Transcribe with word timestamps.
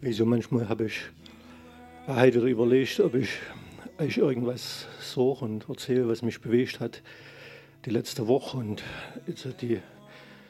Wieso 0.00 0.24
manchmal 0.24 0.68
habe 0.68 0.84
ich 0.84 1.00
heute 2.06 2.46
überlegt, 2.46 3.00
ob 3.00 3.16
ich 3.16 3.30
euch 3.98 4.18
irgendwas 4.18 4.86
sage 5.00 5.44
und 5.44 5.68
erzähle, 5.68 6.08
was 6.08 6.22
mich 6.22 6.40
bewegt 6.40 6.78
hat 6.78 7.02
die 7.84 7.90
letzte 7.90 8.28
Woche. 8.28 8.58
Und 8.58 8.84
also 9.26 9.50
die 9.50 9.80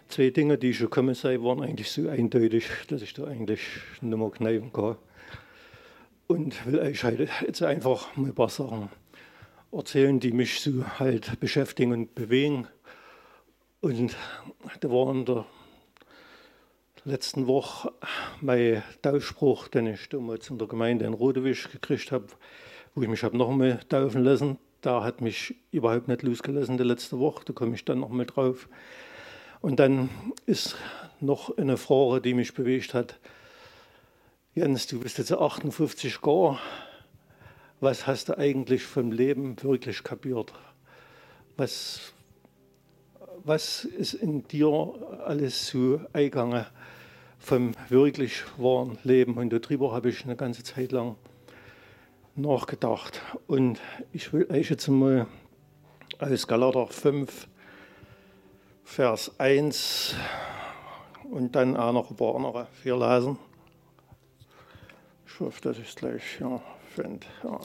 zwei 0.09 0.29
Dinge, 0.29 0.59
die 0.59 0.69
ich 0.69 0.81
gekommen 0.81 1.15
sei, 1.15 1.41
waren 1.41 1.63
eigentlich 1.63 1.91
so 1.91 2.11
eindeutig, 2.11 2.67
dass 2.89 3.01
ich 3.01 3.15
da 3.15 3.25
eigentlich 3.25 3.63
nicht 4.03 4.19
mehr 4.19 4.31
kneifen 4.31 4.71
kann. 4.71 4.97
Und 6.27 6.67
will 6.67 6.81
euch 6.81 7.03
heute 7.05 7.27
jetzt 7.41 7.63
einfach 7.63 8.15
mal 8.19 8.27
ein 8.27 8.35
paar 8.35 8.51
Sachen 8.51 8.91
erzählen, 9.73 10.21
die 10.21 10.33
mich 10.33 10.61
so 10.61 10.85
halt 10.99 11.41
beschäftigen 11.41 11.93
und 11.93 12.15
bewegen. 12.15 12.67
Und 13.81 14.15
da 14.81 14.91
war 14.91 15.11
in 15.15 15.25
der 15.25 15.47
letzten 17.05 17.47
Woche 17.47 17.93
mein 18.41 18.83
Taufspruch, 19.03 19.69
den 19.69 19.87
ich 19.87 20.09
damals 20.09 20.51
in 20.51 20.59
der 20.59 20.69
Gemeinde 20.69 21.05
in 21.05 21.15
Rodewisch 21.15 21.71
gekriegt 21.71 22.13
habe, 22.13 22.27
wo 22.95 23.03
ich 23.03 23.09
mich 23.09 23.23
habe 23.23 23.37
noch 23.37 23.51
einmal 23.51 23.81
taufen 23.89 24.25
lassen. 24.25 24.59
Da 24.81 25.03
hat 25.03 25.21
mich 25.21 25.55
überhaupt 25.73 26.09
nicht 26.09 26.23
losgelassen 26.23 26.77
die 26.77 26.85
letzte 26.85 27.19
Woche, 27.19 27.45
da 27.45 27.53
komme 27.53 27.75
ich 27.75 27.85
dann 27.85 28.01
noch 28.01 28.11
mal 28.11 28.27
drauf. 28.27 28.69
Und 29.61 29.81
dann 29.81 30.09
ist 30.47 30.77
noch 31.21 31.57
eine 31.59 31.77
Frage, 31.77 32.21
die 32.21 32.35
mich 32.35 32.55
bewegt 32.55 32.95
hat. 32.95 33.19
Jens, 34.55 34.87
du 34.87 35.01
bist 35.01 35.19
jetzt 35.19 35.33
58 35.33 36.19
Jahre. 36.25 36.59
Was 37.81 38.07
hast 38.07 38.29
du 38.29 38.39
eigentlich 38.39 38.83
vom 38.83 39.13
Leben 39.13 39.61
wirklich 39.63 40.03
kapiert? 40.03 40.53
Was, 41.57 42.13
was 43.45 43.85
ist 43.85 44.15
in 44.15 44.47
dir 44.49 44.95
alles 45.25 45.69
so 45.69 46.01
eingegangen 46.13 46.67
vom 47.39 47.73
wirklich 47.89 48.43
wahren 48.57 48.99
Leben? 49.05 49.35
Und 49.35 49.51
darüber 49.51 49.93
habe 49.93 50.11
ich 50.11 50.25
eine 50.25 50.37
ganze 50.37 50.63
Zeit 50.63 50.93
lang 50.93 51.17
nachgedacht. 52.35 53.21
Und 53.47 53.81
ich 54.13 54.33
will 54.33 54.47
euch 54.51 54.71
jetzt 54.71 54.89
mal 54.89 55.27
aus 56.19 56.47
Galater 56.47 56.87
5, 56.87 57.49
Vers 58.85 59.39
1 59.39 60.15
und 61.31 61.55
dann 61.55 61.77
auch 61.77 61.93
noch 61.93 62.11
ein 62.11 62.17
paar 62.17 62.35
andere 62.37 62.67
vier 62.73 62.97
lesen. 62.97 63.39
Ich 65.27 65.41
hoffe, 65.41 65.61
dass 65.61 65.79
ich 65.79 65.89
es 65.89 65.95
gleich 65.95 66.41
ja, 66.41 66.61
finde. 66.95 67.27
Ja. 67.45 67.61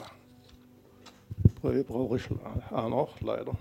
Brauche 1.62 2.16
ich 2.16 2.24
auch 2.70 2.88
noch, 2.88 3.20
leider. 3.20 3.56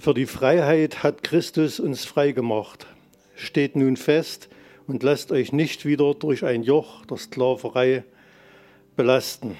Für 0.00 0.14
die 0.14 0.24
Freiheit 0.24 1.02
hat 1.02 1.22
Christus 1.22 1.78
uns 1.78 2.06
freigemacht. 2.06 2.86
Steht 3.34 3.76
nun 3.76 3.98
fest 3.98 4.48
und 4.86 5.02
lasst 5.02 5.30
euch 5.30 5.52
nicht 5.52 5.84
wieder 5.84 6.14
durch 6.14 6.42
ein 6.42 6.62
Joch 6.62 7.04
der 7.04 7.18
Sklaverei 7.18 8.04
belasten. 8.96 9.58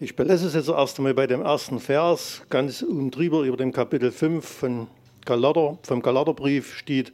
Ich 0.00 0.16
belasse 0.16 0.46
es 0.46 0.54
jetzt 0.54 0.70
erst 0.70 0.96
einmal 0.96 1.12
bei 1.12 1.26
dem 1.26 1.42
ersten 1.42 1.78
Vers. 1.78 2.40
Ganz 2.48 2.82
drüber 2.88 3.42
über 3.42 3.58
dem 3.58 3.70
Kapitel 3.70 4.10
5 4.10 4.48
von 4.48 4.86
Galater, 5.26 5.76
vom 5.82 6.00
Galaterbrief 6.00 6.74
steht 6.74 7.12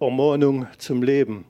Ermahnung 0.00 0.66
zum 0.76 1.02
Leben. 1.02 1.46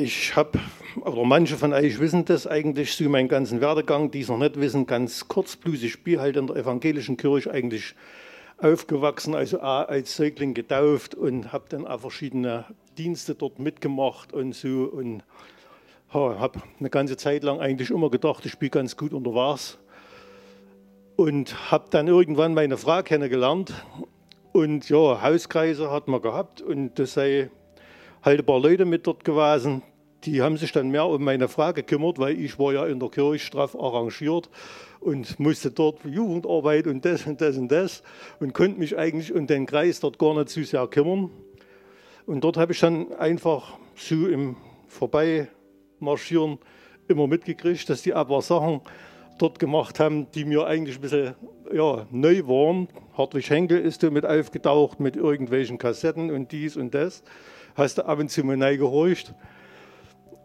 Ich 0.00 0.36
habe, 0.36 0.60
oder 1.00 1.24
manche 1.24 1.56
von 1.56 1.72
euch 1.72 1.98
wissen 1.98 2.24
das 2.24 2.46
eigentlich, 2.46 2.94
so 2.94 3.08
meinen 3.08 3.26
ganzen 3.26 3.60
Werdegang, 3.60 4.12
die 4.12 4.20
es 4.20 4.28
noch 4.28 4.38
nicht 4.38 4.60
wissen, 4.60 4.86
ganz 4.86 5.26
kurzblutig. 5.26 5.82
Ich 5.82 6.04
bin 6.04 6.20
halt 6.20 6.36
in 6.36 6.46
der 6.46 6.54
evangelischen 6.54 7.16
Kirche 7.16 7.50
eigentlich 7.50 7.96
aufgewachsen, 8.58 9.34
also 9.34 9.58
als 9.58 10.14
Säugling 10.14 10.54
getauft 10.54 11.16
und 11.16 11.52
habe 11.52 11.64
dann 11.68 11.84
auch 11.84 11.98
verschiedene 11.98 12.66
Dienste 12.96 13.34
dort 13.34 13.58
mitgemacht 13.58 14.32
und 14.32 14.54
so. 14.54 14.84
Und 14.84 15.24
habe 16.10 16.62
eine 16.78 16.90
ganze 16.90 17.16
Zeit 17.16 17.42
lang 17.42 17.58
eigentlich 17.58 17.90
immer 17.90 18.08
gedacht, 18.08 18.46
ich 18.46 18.52
spiele 18.52 18.70
ganz 18.70 18.96
gut 18.96 19.12
unter 19.12 19.34
Wasser. 19.34 19.78
Und 21.16 21.72
habe 21.72 21.86
dann 21.90 22.06
irgendwann 22.06 22.54
meine 22.54 22.76
Frau 22.76 23.02
kennengelernt. 23.02 23.72
Und 24.52 24.88
ja, 24.90 25.20
Hauskreise 25.22 25.90
hat 25.90 26.06
man 26.06 26.22
gehabt 26.22 26.62
und 26.62 27.00
das 27.00 27.14
sei 27.14 27.50
halt 28.22 28.40
ein 28.40 28.46
paar 28.46 28.60
Leute 28.60 28.84
mit 28.84 29.06
dort 29.06 29.24
gewesen, 29.24 29.82
die 30.24 30.42
haben 30.42 30.56
sich 30.56 30.72
dann 30.72 30.90
mehr 30.90 31.06
um 31.06 31.22
meine 31.22 31.48
Frage 31.48 31.82
gekümmert, 31.82 32.18
weil 32.18 32.38
ich 32.38 32.58
war 32.58 32.72
ja 32.72 32.86
in 32.86 32.98
der 32.98 33.08
Kirche 33.08 33.44
straff 33.44 33.76
arrangiert 33.76 34.50
und 35.00 35.38
musste 35.38 35.70
dort 35.70 36.04
Jugendarbeit 36.04 36.86
und 36.86 37.04
das 37.04 37.26
und 37.26 37.40
das 37.40 37.56
und 37.56 37.68
das 37.68 38.02
und 38.40 38.52
konnte 38.52 38.78
mich 38.78 38.96
eigentlich 38.98 39.32
um 39.32 39.46
den 39.46 39.66
Kreis 39.66 40.00
dort 40.00 40.18
gar 40.18 40.34
nicht 40.34 40.48
zu 40.48 40.64
sehr 40.64 40.86
kümmern. 40.88 41.30
Und 42.26 42.42
dort 42.42 42.56
habe 42.56 42.72
ich 42.72 42.80
dann 42.80 43.12
einfach 43.14 43.78
so 43.94 44.26
im 44.26 44.56
Vorbeimarschieren 44.88 46.58
immer 47.06 47.26
mitgekriegt, 47.26 47.88
dass 47.88 48.02
die 48.02 48.12
aber 48.12 48.42
Sachen 48.42 48.80
dort 49.38 49.58
gemacht 49.58 50.00
haben, 50.00 50.30
die 50.32 50.44
mir 50.44 50.66
eigentlich 50.66 50.96
ein 50.96 51.00
bisschen 51.00 51.34
ja, 51.72 52.06
neu 52.10 52.42
waren. 52.46 52.88
Hartwig 53.16 53.48
Henkel 53.48 53.78
ist 53.78 54.02
da 54.02 54.10
mit 54.10 54.26
aufgetaucht 54.26 54.98
mit 55.00 55.16
irgendwelchen 55.16 55.78
Kassetten 55.78 56.30
und 56.30 56.50
dies 56.50 56.76
und 56.76 56.92
das 56.92 57.22
hast 57.76 57.98
du 57.98 58.06
ab 58.06 58.18
und 58.18 58.30
zu 58.30 58.42
mal 58.42 58.76
gehorcht 58.76 59.32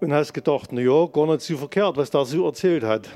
und 0.03 0.13
hast 0.13 0.33
gedacht, 0.33 0.71
na 0.71 0.81
ja, 0.81 1.05
gar 1.07 1.27
nicht 1.27 1.41
so 1.41 1.57
verkehrt, 1.57 1.95
was 1.95 2.11
der 2.11 2.25
so 2.25 2.45
erzählt 2.45 2.83
hat. 2.83 3.09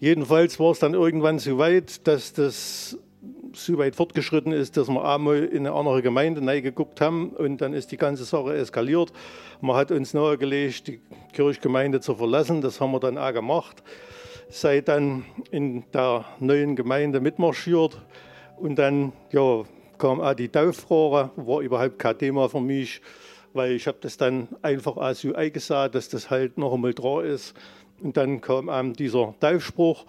Jedenfalls 0.00 0.58
war 0.58 0.72
es 0.72 0.80
dann 0.80 0.94
irgendwann 0.94 1.38
so 1.38 1.58
weit, 1.58 2.06
dass 2.06 2.32
das 2.32 2.98
so 3.52 3.78
weit 3.78 3.94
fortgeschritten 3.94 4.52
ist, 4.52 4.76
dass 4.76 4.88
wir 4.88 5.04
einmal 5.04 5.44
in 5.44 5.66
eine 5.66 5.72
andere 5.72 6.02
Gemeinde 6.02 6.60
geguckt 6.60 7.00
haben 7.00 7.28
und 7.30 7.60
dann 7.60 7.72
ist 7.72 7.92
die 7.92 7.96
ganze 7.96 8.24
Sache 8.24 8.54
eskaliert. 8.54 9.12
Man 9.60 9.76
hat 9.76 9.92
uns 9.92 10.12
nahegelegt, 10.12 10.88
die 10.88 11.00
Kirchgemeinde 11.32 12.00
zu 12.00 12.16
verlassen. 12.16 12.60
Das 12.60 12.80
haben 12.80 12.90
wir 12.90 13.00
dann 13.00 13.16
auch 13.16 13.32
gemacht. 13.32 13.84
Sei 14.48 14.80
dann 14.80 15.24
in 15.52 15.84
der 15.92 16.24
neuen 16.40 16.74
Gemeinde 16.74 17.20
mitmarschiert 17.20 18.02
und 18.56 18.76
dann 18.76 19.12
ja, 19.30 19.62
kam 19.98 20.20
auch 20.20 20.34
die 20.34 20.48
Tauffrage, 20.48 21.30
war 21.36 21.60
überhaupt 21.60 22.00
kein 22.00 22.18
Thema 22.18 22.48
für 22.48 22.60
mich, 22.60 23.00
weil 23.54 23.72
ich 23.72 23.86
habe 23.86 23.98
das 24.00 24.16
dann 24.16 24.48
einfach 24.60 24.96
auch 24.96 25.14
so 25.14 25.34
eingesagt, 25.34 25.94
dass 25.94 26.08
das 26.08 26.28
halt 26.28 26.58
noch 26.58 26.74
einmal 26.74 26.92
dran 26.92 27.24
ist. 27.24 27.54
Und 28.02 28.16
dann 28.16 28.40
kam 28.40 28.68
einem 28.68 28.92
dieser 28.92 29.34
Taufspruch. 29.40 30.04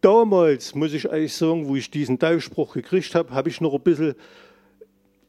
Damals, 0.00 0.74
muss 0.74 0.94
ich 0.94 1.10
eigentlich 1.10 1.34
sagen, 1.34 1.68
wo 1.68 1.76
ich 1.76 1.90
diesen 1.90 2.18
Taufspruch 2.18 2.72
gekriegt 2.72 3.14
habe, 3.14 3.32
habe 3.32 3.50
ich 3.50 3.60
noch 3.60 3.74
ein 3.74 3.82
bisschen 3.82 4.16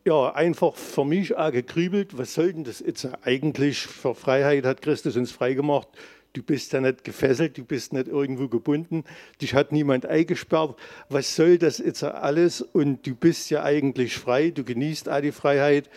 ja, 0.06 0.34
einfach 0.34 0.76
für 0.76 1.06
mich 1.06 1.38
auch 1.38 1.52
gekrübelt, 1.52 2.18
was 2.18 2.34
soll 2.34 2.54
denn 2.54 2.64
das 2.64 2.80
jetzt 2.80 3.08
eigentlich 3.24 3.82
für 3.82 4.16
Freiheit 4.16 4.66
hat 4.66 4.82
Christus 4.82 5.16
uns 5.16 5.32
freigemacht? 5.32 5.88
Du 6.34 6.42
bist 6.42 6.72
ja 6.74 6.80
nicht 6.80 7.04
gefesselt, 7.04 7.58
du 7.58 7.66
bist 7.66 7.92
nicht 7.94 8.08
irgendwo 8.08 8.48
gebunden, 8.48 9.04
dich 9.42 9.54
hat 9.54 9.74
niemand 9.74 10.06
eingesperrt. 10.06 10.76
Was 11.10 11.36
soll 11.36 11.58
das 11.58 11.78
jetzt 11.78 12.04
alles? 12.04 12.62
Und 12.62 13.06
du 13.06 13.16
bist 13.16 13.50
ja 13.50 13.64
eigentlich 13.64 14.16
frei, 14.16 14.50
du 14.50 14.64
genießt 14.64 15.10
all 15.10 15.22
die 15.22 15.34
Freiheit. 15.34 15.90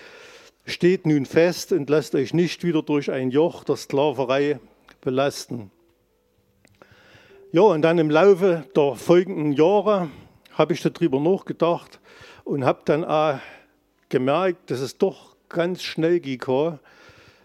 Steht 0.67 1.07
nun 1.07 1.27
fest 1.27 1.73
und 1.73 1.91
lasst 1.91 2.15
euch 2.15 2.33
nicht 2.33 2.65
wieder 2.65 2.83
durch 2.83 3.11
ein 3.11 3.31
Joch 3.31 3.65
der 3.65 3.77
Sklaverei 3.77 4.59
belasten. 5.01 5.71
Ja, 7.53 7.63
und 7.63 7.83
dann 7.83 7.99
im 7.99 8.11
Laufe 8.11 8.65
der 8.75 8.95
folgenden 8.95 9.53
Jahre 9.53 10.09
habe 10.53 10.73
ich 10.73 10.81
darüber 10.81 11.21
nachgedacht 11.21 12.01
und 12.45 12.65
habe 12.65 12.83
dann 12.85 13.05
auch 13.05 13.39
gemerkt, 14.09 14.71
dass 14.71 14.81
es 14.81 14.97
doch 14.97 15.37
ganz 15.49 15.83
schnell 15.83 16.21
ging 16.21 16.41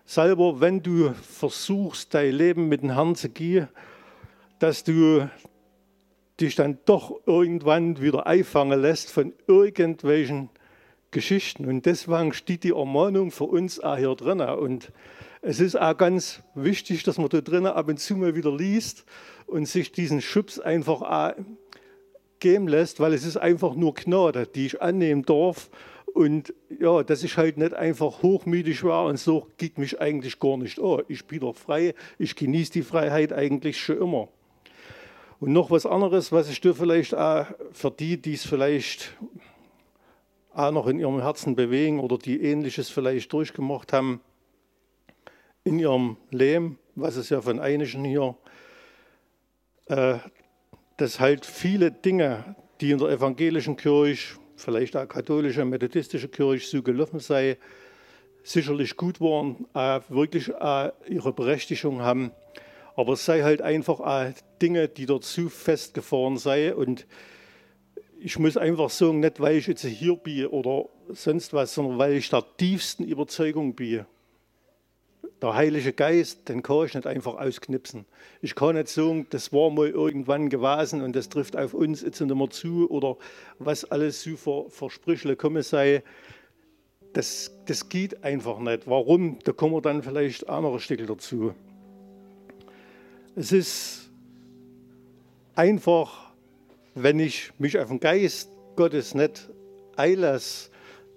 selber, 0.06 0.60
wenn 0.60 0.82
du 0.82 1.14
versuchst, 1.14 2.14
dein 2.16 2.34
Leben 2.34 2.68
mit 2.68 2.82
dem 2.82 2.92
Herrn 2.92 3.16
zu 3.16 3.30
gehen, 3.30 3.68
dass 4.58 4.84
du 4.84 5.30
dich 6.40 6.56
dann 6.56 6.80
doch 6.86 7.20
irgendwann 7.28 8.02
wieder 8.02 8.26
einfangen 8.26 8.82
lässt 8.82 9.12
von 9.12 9.34
irgendwelchen 9.46 10.50
Geschichten. 11.12 11.66
Und 11.66 11.86
deswegen 11.86 12.34
steht 12.34 12.64
die 12.64 12.72
Ermahnung 12.72 13.32
für 13.32 13.46
uns 13.46 13.80
auch 13.80 13.98
hier 13.98 14.16
drin. 14.16 14.42
Und 14.42 14.92
es 15.42 15.60
ist 15.60 15.80
auch 15.80 15.98
ganz 15.98 16.42
wichtig, 16.56 17.04
dass 17.04 17.18
man 17.18 17.30
da 17.30 17.42
drinnen 17.42 17.68
ab 17.68 17.88
und 17.88 18.00
zu 18.00 18.16
mal 18.16 18.36
wieder 18.36 18.56
liest 18.56 19.06
und 19.48 19.68
sich 19.68 19.92
diesen 19.92 20.22
Schubs 20.22 20.60
einfach 20.60 21.02
auch 21.02 21.34
geben 22.40 22.68
lässt, 22.68 23.00
weil 23.00 23.14
es 23.14 23.26
ist 23.26 23.38
einfach 23.38 23.76
nur 23.76 23.94
Gnade, 23.94 24.48
die 24.48 24.66
ich 24.66 24.82
annehmen 24.82 25.24
darf 25.24 25.70
und 26.14 26.54
ja, 26.80 27.04
dass 27.04 27.24
ich 27.24 27.38
halt 27.38 27.58
nicht 27.58 27.74
einfach 27.74 28.22
hochmütig 28.22 28.84
war 28.84 29.06
und 29.06 29.20
so 29.20 29.48
geht 29.58 29.78
mich 29.78 30.02
eigentlich 30.02 30.40
gar 30.40 30.58
nicht 30.58 30.80
an. 30.80 31.04
Ich 31.08 31.26
bin 31.26 31.42
doch 31.42 31.56
frei, 31.56 31.94
ich 32.18 32.36
genieße 32.36 32.72
die 32.72 32.82
Freiheit 32.82 33.34
eigentlich 33.34 33.80
schon 33.80 33.98
immer. 33.98 34.30
Und 35.40 35.54
noch 35.54 35.72
was 35.72 35.86
anderes, 35.86 36.32
was 36.32 36.50
ich 36.50 36.60
dir 36.60 36.74
vielleicht 36.74 37.16
auch 37.16 37.46
für 37.72 37.92
die, 37.92 38.18
die 38.18 38.34
es 38.34 38.46
vielleicht 38.46 39.16
auch 40.60 40.72
noch 40.72 40.88
in 40.88 41.00
ihrem 41.00 41.22
Herzen 41.22 41.56
bewegen 41.56 42.00
oder 42.00 42.18
die 42.18 42.42
Ähnliches 42.42 42.90
vielleicht 42.90 43.32
durchgemacht 43.32 43.94
haben 43.94 44.20
in 45.64 45.80
ihrem 45.80 46.18
Leben, 46.32 46.78
was 46.96 47.16
es 47.16 47.30
ja 47.30 47.42
von 47.42 47.60
einigen 47.60 48.04
hier, 48.04 48.36
äh, 49.86 50.18
dass 50.98 51.20
halt 51.20 51.46
viele 51.46 51.92
Dinge, 51.92 52.56
die 52.82 52.92
in 52.92 52.98
der 52.98 53.10
evangelischen 53.10 53.78
Kirche, 53.78 54.38
vielleicht 54.58 54.98
auch 54.98 55.08
katholische, 55.08 55.64
methodistische 55.64 56.28
Kirche 56.28 56.68
so 56.68 56.84
gelaufen 56.84 57.20
sei, 57.20 57.58
sicherlich 58.44 58.98
gut 58.98 59.22
waren, 59.22 59.66
auch 59.74 60.02
wirklich 60.10 60.54
auch 60.56 60.92
ihre 61.08 61.32
Berechtigung 61.32 62.02
haben. 62.02 62.32
Aber 62.96 63.14
es 63.14 63.24
sei 63.24 63.44
halt 63.44 63.62
einfach 63.62 64.34
Dinge, 64.62 64.90
die 64.90 65.06
dort 65.06 65.24
zu 65.24 65.48
festgefahren 65.48 66.38
sei. 66.38 66.76
Und 66.76 67.06
ich 68.22 68.38
muss 68.38 68.58
einfach 68.58 68.90
sagen, 68.90 69.22
nicht 69.22 69.40
weil 69.40 69.58
ich 69.58 69.68
jetzt 69.68 69.86
hier 69.86 70.16
bin 70.16 70.48
oder 70.48 70.90
sonst 71.10 71.54
was, 71.54 71.74
sondern 71.74 71.98
weil 71.98 72.14
ich 72.14 72.30
der 72.30 72.44
tiefsten 72.58 73.04
Überzeugung 73.04 73.76
bin. 73.76 74.06
Der 75.42 75.54
Heilige 75.54 75.94
Geist, 75.94 76.50
den 76.50 76.62
kann 76.62 76.86
ich 76.86 76.94
nicht 76.94 77.08
einfach 77.08 77.36
ausknipsen. 77.36 78.06
Ich 78.42 78.56
kann 78.56 78.76
nicht 78.76 78.90
sagen, 78.90 79.26
das 79.30 79.54
war 79.54 79.70
mal 79.70 79.88
irgendwann 79.88 80.50
gewesen 80.50 81.02
und 81.02 81.16
das 81.16 81.30
trifft 81.30 81.56
auf 81.56 81.74
uns 81.74 82.02
jetzt 82.02 82.20
nicht 82.20 82.36
mehr 82.36 82.50
zu 82.50 82.90
oder 82.90 83.16
was 83.58 83.86
alles 83.86 84.22
so 84.22 84.36
für, 84.36 84.70
für 84.70 84.90
Sprüchle 84.90 85.38
kommen 85.38 85.64
sei. 85.64 86.04
Das, 87.14 87.52
das 87.66 87.88
geht 87.88 88.24
einfach 88.24 88.60
nicht. 88.60 88.86
Warum? 88.86 89.40
Da 89.46 89.54
kommen 89.54 89.74
wir 89.74 89.82
dann 89.82 90.04
vielleicht 90.04 90.50
andere 90.50 90.80
Stücke 90.82 91.06
dazu. 91.06 91.54
Es 93.36 93.54
ist 93.54 94.10
einfach, 95.56 96.29
wenn 96.96 97.20
ich 97.20 97.52
mich 97.58 97.78
auf 97.80 97.90
den 97.90 98.00
Geist 98.00 98.50
Gottes 98.76 99.14
nicht 99.16 99.50
einlasse, 99.96 100.70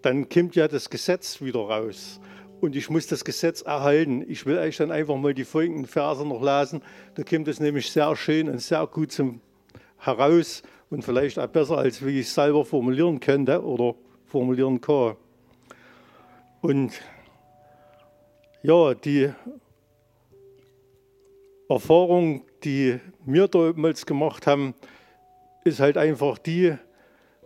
dann 0.03 0.29
kommt 0.29 0.57
ja 0.57 0.69
das 0.69 0.91
Gesetz 0.91 1.41
wieder 1.41 1.61
raus. 1.61 2.21
Und 2.61 2.77
ich 2.77 2.91
muss 2.91 3.07
das 3.09 3.25
Gesetz 3.25 3.63
erhalten. 3.63 4.25
Ich 4.29 4.47
will 4.47 4.59
euch 4.59 4.77
dann 4.77 4.93
einfach 4.93 5.17
mal 5.17 5.35
die 5.35 5.45
folgenden 5.45 5.87
Verse 5.87 6.25
noch 6.25 6.43
lesen. 6.43 6.83
Da 7.15 7.25
kommt 7.25 7.49
es 7.49 7.59
nämlich 7.59 7.91
sehr 7.91 8.15
schön 8.15 8.49
und 8.49 8.61
sehr 8.61 8.87
gut 8.87 9.11
zum 9.11 9.41
heraus 9.99 10.63
und 10.91 11.05
vielleicht 11.05 11.39
auch 11.39 11.49
besser, 11.49 11.79
als 11.79 12.05
wie 12.05 12.21
ich 12.21 12.27
es 12.27 12.35
selber 12.35 12.65
formulieren 12.65 13.19
könnte 13.19 13.65
oder 13.65 13.95
formulieren 14.27 14.81
kann. 14.81 15.17
Und 16.61 16.93
ja, 18.63 18.95
die 18.95 19.33
Erfahrung, 21.69 22.45
die 22.63 23.01
wir 23.25 23.49
damals 23.49 24.07
gemacht 24.07 24.47
haben, 24.47 24.75
ist 25.65 25.81
halt 25.81 25.97
einfach 25.97 26.39
die, 26.39 26.75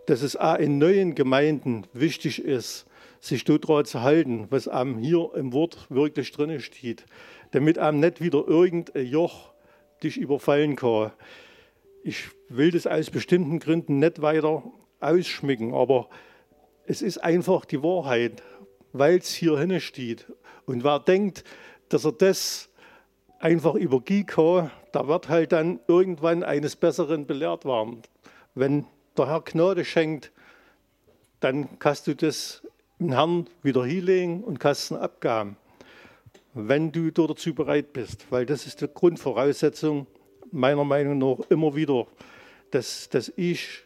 dass 0.05 0.21
es 0.21 0.35
auch 0.35 0.55
in 0.55 0.77
neuen 0.77 1.15
Gemeinden 1.15 1.85
wichtig 1.93 2.43
ist, 2.43 2.85
sich 3.19 3.43
daran 3.43 3.85
zu 3.85 4.01
halten, 4.01 4.47
was 4.49 4.67
einem 4.67 4.97
hier 4.99 5.31
im 5.35 5.53
Wort 5.53 5.87
wirklich 5.89 6.31
drin 6.31 6.59
steht, 6.59 7.05
damit 7.51 7.77
einem 7.77 7.99
nicht 7.99 8.21
wieder 8.21 8.47
irgendein 8.47 9.05
Joch 9.05 9.51
dich 10.03 10.17
überfallen 10.17 10.75
kann. 10.75 11.11
Ich 12.03 12.29
will 12.49 12.71
das 12.71 12.87
aus 12.87 13.09
bestimmten 13.09 13.59
Gründen 13.59 13.99
nicht 13.99 14.21
weiter 14.21 14.63
ausschmücken, 14.99 15.73
aber 15.73 16.09
es 16.85 17.01
ist 17.01 17.17
einfach 17.17 17.65
die 17.65 17.83
Wahrheit, 17.83 18.41
weil 18.93 19.17
es 19.17 19.33
hier 19.33 19.59
hinne 19.59 19.81
steht. 19.81 20.31
Und 20.65 20.83
wer 20.83 20.99
denkt, 20.99 21.43
dass 21.89 22.05
er 22.05 22.13
das 22.13 22.69
einfach 23.39 23.75
übergehen 23.75 24.25
kann, 24.25 24.71
da 24.91 25.07
wird 25.07 25.29
halt 25.29 25.51
dann 25.51 25.79
irgendwann 25.87 26.43
eines 26.43 26.75
Besseren 26.75 27.25
belehrt 27.25 27.65
werden. 27.65 28.01
Wenn 28.55 28.85
der 29.17 29.27
Herr 29.27 29.41
Gnade 29.41 29.85
schenkt, 29.85 30.31
dann 31.39 31.79
kannst 31.79 32.07
du 32.07 32.15
das 32.15 32.63
dem 32.99 33.11
Herrn 33.11 33.47
wieder 33.61 33.85
hinlegen 33.85 34.43
und 34.43 34.59
kannst 34.59 34.91
ihn 34.91 34.97
abgaben, 34.97 35.55
wenn 36.53 36.91
du 36.91 37.11
dazu 37.11 37.53
bereit 37.53 37.93
bist. 37.93 38.25
Weil 38.31 38.45
das 38.45 38.65
ist 38.65 38.81
die 38.81 38.87
Grundvoraussetzung 38.87 40.07
meiner 40.51 40.83
Meinung 40.83 41.17
nach 41.17 41.45
immer 41.49 41.75
wieder, 41.75 42.07
dass, 42.71 43.09
dass 43.09 43.31
ich 43.35 43.83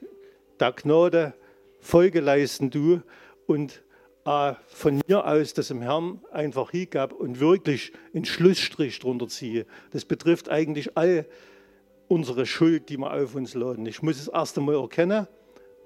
der 0.59 0.71
Gnade 0.71 1.33
Folge 1.81 2.21
leisten 2.21 2.71
tue 2.71 3.03
und 3.47 3.81
äh, 4.25 4.53
von 4.67 5.01
mir 5.07 5.25
aus 5.25 5.53
das 5.53 5.71
im 5.71 5.81
Herrn 5.81 6.21
einfach 6.31 6.71
hingab 6.71 7.13
und 7.13 7.39
wirklich 7.39 7.91
einen 8.13 8.25
Schlussstrich 8.25 8.99
drunter 8.99 9.27
ziehe. 9.27 9.65
Das 9.91 10.05
betrifft 10.05 10.49
eigentlich 10.49 10.97
all 10.97 11.25
unsere 12.07 12.45
Schuld, 12.45 12.89
die 12.89 12.97
wir 12.97 13.13
auf 13.13 13.35
uns 13.35 13.53
laden. 13.53 13.85
Ich 13.85 14.01
muss 14.01 14.19
es 14.19 14.27
erst 14.27 14.57
einmal 14.57 14.75
erkennen, 14.75 15.27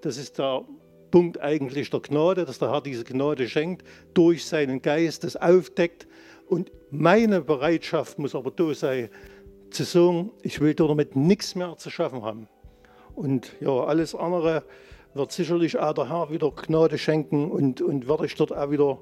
das 0.02 0.18
ist 0.18 0.38
der 0.38 0.66
Punkt 1.12 1.40
eigentlich 1.40 1.90
der 1.90 2.00
Gnade, 2.00 2.46
dass 2.46 2.60
der 2.60 2.72
Herr 2.72 2.82
diese 2.82 3.04
Gnade 3.04 3.48
schenkt, 3.48 3.88
durch 4.14 4.46
seinen 4.46 4.82
Geist 4.82 5.24
das 5.24 5.36
aufdeckt. 5.36 6.08
Und 6.48 6.72
meine 6.92 7.42
Bereitschaft 7.42 8.20
muss 8.20 8.36
aber 8.36 8.52
da 8.52 8.74
sein, 8.74 9.10
zu 9.70 9.84
sagen, 9.84 10.32
ich 10.42 10.60
will 10.62 10.74
damit 10.74 11.16
nichts 11.16 11.56
mehr 11.56 11.78
zu 11.78 11.90
schaffen 11.90 12.24
haben. 12.24 12.48
Und 13.16 13.54
ja, 13.62 13.72
alles 13.72 14.14
andere 14.14 14.64
wird 15.16 15.32
sicherlich 15.32 15.80
auch 15.80 15.94
der 15.94 16.10
Herr 16.10 16.30
wieder 16.30 16.52
Gnade 16.52 16.98
schenken 16.98 17.50
und, 17.50 17.82
und 17.82 18.08
werde 18.08 18.26
ich 18.26 18.36
dort 18.36 18.56
auch 18.56 18.70
wieder 18.70 19.00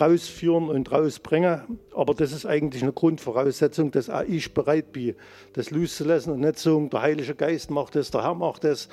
rausführen 0.00 0.68
und 0.68 0.90
rausbringen. 0.90 1.78
Aber 1.94 2.14
das 2.14 2.32
ist 2.32 2.46
eigentlich 2.46 2.82
eine 2.82 2.92
Grundvoraussetzung, 2.92 3.90
dass 3.90 4.08
auch 4.08 4.22
ich 4.22 4.54
bereit 4.54 4.92
bin, 4.92 5.14
das 5.52 5.70
loszulassen 5.70 6.32
und 6.32 6.40
nicht 6.40 6.58
sagen, 6.58 6.88
der 6.88 7.02
Heilige 7.02 7.34
Geist 7.34 7.70
macht 7.70 7.94
das, 7.94 8.10
der 8.10 8.22
Herr 8.22 8.34
macht 8.34 8.64
das. 8.64 8.88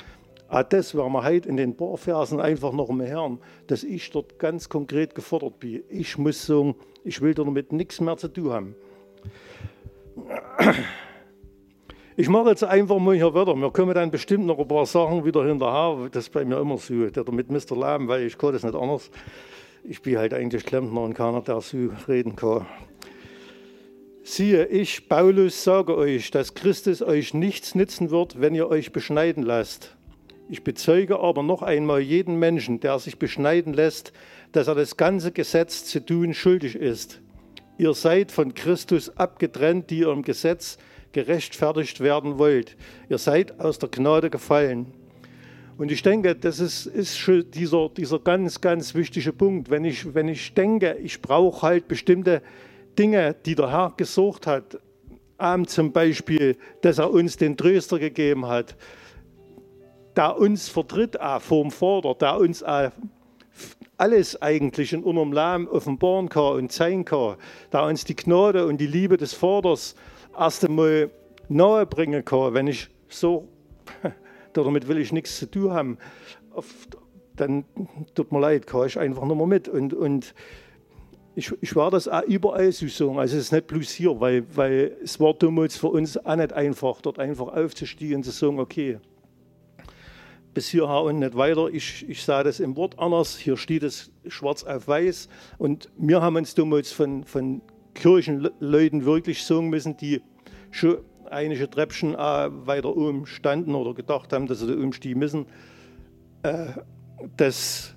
Auch 0.50 0.64
das 0.64 0.96
werden 0.96 1.12
wir 1.12 1.24
heute 1.24 1.50
in 1.50 1.58
den 1.58 1.76
paar 1.76 1.98
Versen 1.98 2.40
einfach 2.40 2.72
noch 2.72 2.90
mal 2.90 3.08
hören, 3.08 3.40
dass 3.68 3.84
ich 3.84 4.10
dort 4.12 4.40
ganz 4.40 4.70
konkret 4.70 5.16
gefordert 5.16 5.60
bin. 5.60 5.84
Ich 5.90 6.18
muss 6.18 6.46
sagen, 6.46 6.76
ich 7.04 7.22
will 7.22 7.34
damit 7.34 7.72
nichts 7.72 8.00
mehr 8.02 8.18
zu 8.18 8.28
tun 8.28 8.52
haben. 8.52 8.76
Ich 12.20 12.30
mache 12.30 12.50
jetzt 12.50 12.64
einfach 12.64 12.98
mal 12.98 13.14
hier 13.14 13.32
weiter. 13.36 13.56
Wir 13.56 13.70
kommen 13.70 13.94
dann 13.94 14.10
bestimmt 14.10 14.48
noch 14.48 14.58
ein 14.58 14.68
paar 14.68 14.88
Sachen 14.88 15.24
wieder 15.24 15.46
hinterher. 15.46 16.10
Das 16.12 16.24
ist 16.24 16.34
bei 16.34 16.44
mir 16.46 16.58
immer 16.58 16.80
so. 16.80 17.12
Der 17.12 17.32
mit 17.32 17.52
Mr. 17.52 17.78
Lahm, 17.78 18.08
weil 18.08 18.24
ich 18.24 18.40
kann 18.40 18.54
das 18.54 18.64
nicht 18.64 18.74
anders. 18.74 19.12
Ich 19.84 20.02
bin 20.02 20.18
halt 20.18 20.34
eigentlich 20.34 20.66
Klempner 20.66 21.02
und 21.02 21.14
keiner, 21.14 21.42
der 21.42 21.62
so 21.62 21.78
reden 22.08 22.36
kann. 22.36 22.66
Siehe, 24.24 24.66
ich, 24.66 25.08
Paulus, 25.08 25.64
sage 25.64 25.96
euch, 25.96 26.32
dass 26.32 26.56
Christus 26.56 27.04
euch 27.04 27.36
nichts 27.36 27.76
nützen 27.76 28.10
wird, 28.10 28.42
wenn 28.42 28.56
ihr 28.56 28.68
euch 28.68 28.92
beschneiden 28.92 29.44
lasst. 29.44 29.96
Ich 30.50 30.64
bezeuge 30.64 31.20
aber 31.20 31.44
noch 31.44 31.62
einmal 31.62 32.00
jeden 32.00 32.40
Menschen, 32.40 32.80
der 32.80 32.98
sich 32.98 33.20
beschneiden 33.20 33.76
lässt, 33.76 34.12
dass 34.54 34.68
er 34.68 34.74
das 34.74 34.98
ganze 34.98 35.32
Gesetz 35.32 35.86
zu 35.86 36.04
tun 36.04 36.34
schuldig 36.34 36.78
ist. 36.78 37.22
Ihr 37.78 37.94
seid 37.94 38.32
von 38.32 38.56
Christus 38.56 39.16
abgetrennt, 39.18 39.92
die 39.92 40.00
ihr 40.00 40.10
im 40.10 40.24
Gesetz 40.24 40.80
gerechtfertigt 41.12 42.00
werden 42.00 42.38
wollt. 42.38 42.76
Ihr 43.10 43.18
seid 43.18 43.60
aus 43.60 43.80
der 43.80 43.90
Gnade 43.90 44.30
gefallen. 44.30 44.94
Und 45.78 45.92
ich 45.92 46.02
denke, 46.02 46.36
das 46.36 46.60
ist, 46.60 46.88
ist 46.88 47.30
dieser, 47.54 47.90
dieser 47.90 48.20
ganz, 48.20 48.62
ganz 48.62 48.96
wichtige 48.96 49.32
Punkt. 49.32 49.70
Wenn 49.70 49.86
ich, 49.86 50.14
wenn 50.16 50.28
ich 50.28 50.54
denke, 50.54 50.98
ich 51.04 51.22
brauche 51.22 51.62
halt 51.62 51.88
bestimmte 51.88 52.42
Dinge, 52.98 53.36
die 53.46 53.54
der 53.54 53.72
Herr 53.72 53.94
gesucht 53.96 54.48
hat, 54.48 54.80
zum 55.68 55.92
Beispiel, 55.92 56.58
dass 56.82 56.98
er 56.98 57.12
uns 57.12 57.38
den 57.38 57.56
Tröster 57.56 58.00
gegeben 58.00 58.48
hat, 58.48 58.76
der 60.16 60.36
uns 60.38 60.68
vertritt 60.68 61.22
auch 61.22 61.42
vorm 61.42 61.70
Vater, 61.70 62.16
der 62.16 62.38
uns 62.40 62.64
alles 63.98 64.42
eigentlich 64.42 64.94
in 64.94 65.04
unserem 65.04 65.32
Leben 65.32 65.68
offenbaren 65.68 66.28
kann 66.28 66.54
und 66.54 66.72
zeigen 66.72 67.06
kann, 67.06 67.36
der 67.72 67.84
uns 67.84 68.04
die 68.04 68.16
Gnade 68.16 68.66
und 68.66 68.80
die 68.80 68.88
Liebe 68.88 69.18
des 69.18 69.36
Vaters 69.36 69.96
erst 70.38 70.66
einmal 70.66 71.10
nahe 71.50 71.86
bringen 71.86 72.24
kann, 72.24 72.54
wenn 72.54 72.68
ich 72.68 72.90
so, 73.10 73.48
damit 74.54 74.88
will 74.88 74.98
ich 74.98 75.12
nichts 75.12 75.38
zu 75.38 75.50
tun 75.50 75.72
haben, 75.72 75.98
dann 77.36 77.66
tut 78.16 78.32
mir 78.32 78.40
leid, 78.40 78.68
kann 78.68 78.88
ich 78.88 79.00
einfach 79.00 79.26
nochmal 79.26 79.48
mit. 79.48 79.68
Und, 79.68 79.94
und 79.94 80.34
ich, 81.36 81.54
ich 81.62 81.76
war 81.76 81.92
das 81.92 82.08
auch 82.08 82.24
überall 82.24 82.72
so 82.72 82.88
sagen, 82.88 83.20
also 83.20 83.38
es 83.38 83.44
ist 83.44 83.52
nicht 83.52 83.68
bloß 83.68 83.92
hier, 83.92 84.20
weil, 84.20 84.44
weil 84.56 84.98
es 85.04 85.20
war 85.20 85.34
damals 85.36 85.78
für 85.78 85.90
uns 85.90 86.18
auch 86.18 86.36
nicht 86.36 86.52
einfach, 86.54 87.00
dort 87.02 87.20
einfach 87.20 87.50
aufzustehen 87.50 88.16
und 88.16 88.24
zu 88.24 88.32
sagen, 88.32 88.60
okay, 88.60 89.00
bis 90.56 90.70
hierher 90.70 91.04
und 91.04 91.20
nicht 91.20 91.38
weiter. 91.38 91.70
Ich, 91.72 92.10
ich 92.10 92.24
sah 92.24 92.42
das 92.42 92.60
im 92.60 92.76
Wort 92.76 92.98
anders, 92.98 93.38
hier 93.38 93.58
steht 93.58 93.84
es 93.84 94.10
schwarz 94.28 94.64
auf 94.64 94.88
weiß 94.88 95.30
und 95.60 95.90
wir 95.98 96.20
haben 96.24 96.36
uns 96.36 96.56
damals 96.56 96.92
von, 96.92 97.24
von 97.24 97.62
Kirchenleuten 97.98 99.06
wirklich 99.06 99.44
sagen 99.44 99.70
müssen, 99.70 99.98
die 99.98 100.22
schon 100.72 100.98
einige 101.30 101.70
Treppchen 101.70 102.14
weiter 102.14 102.96
oben 102.96 103.26
standen 103.26 103.76
oder 103.76 103.94
gedacht 103.94 104.32
haben, 104.34 104.48
dass 104.48 104.60
sie 104.60 104.68
da 104.68 104.74
oben 104.74 104.94
stehen 104.94 105.20
müssen, 105.20 105.46
äh, 106.44 106.68
dass 107.36 107.94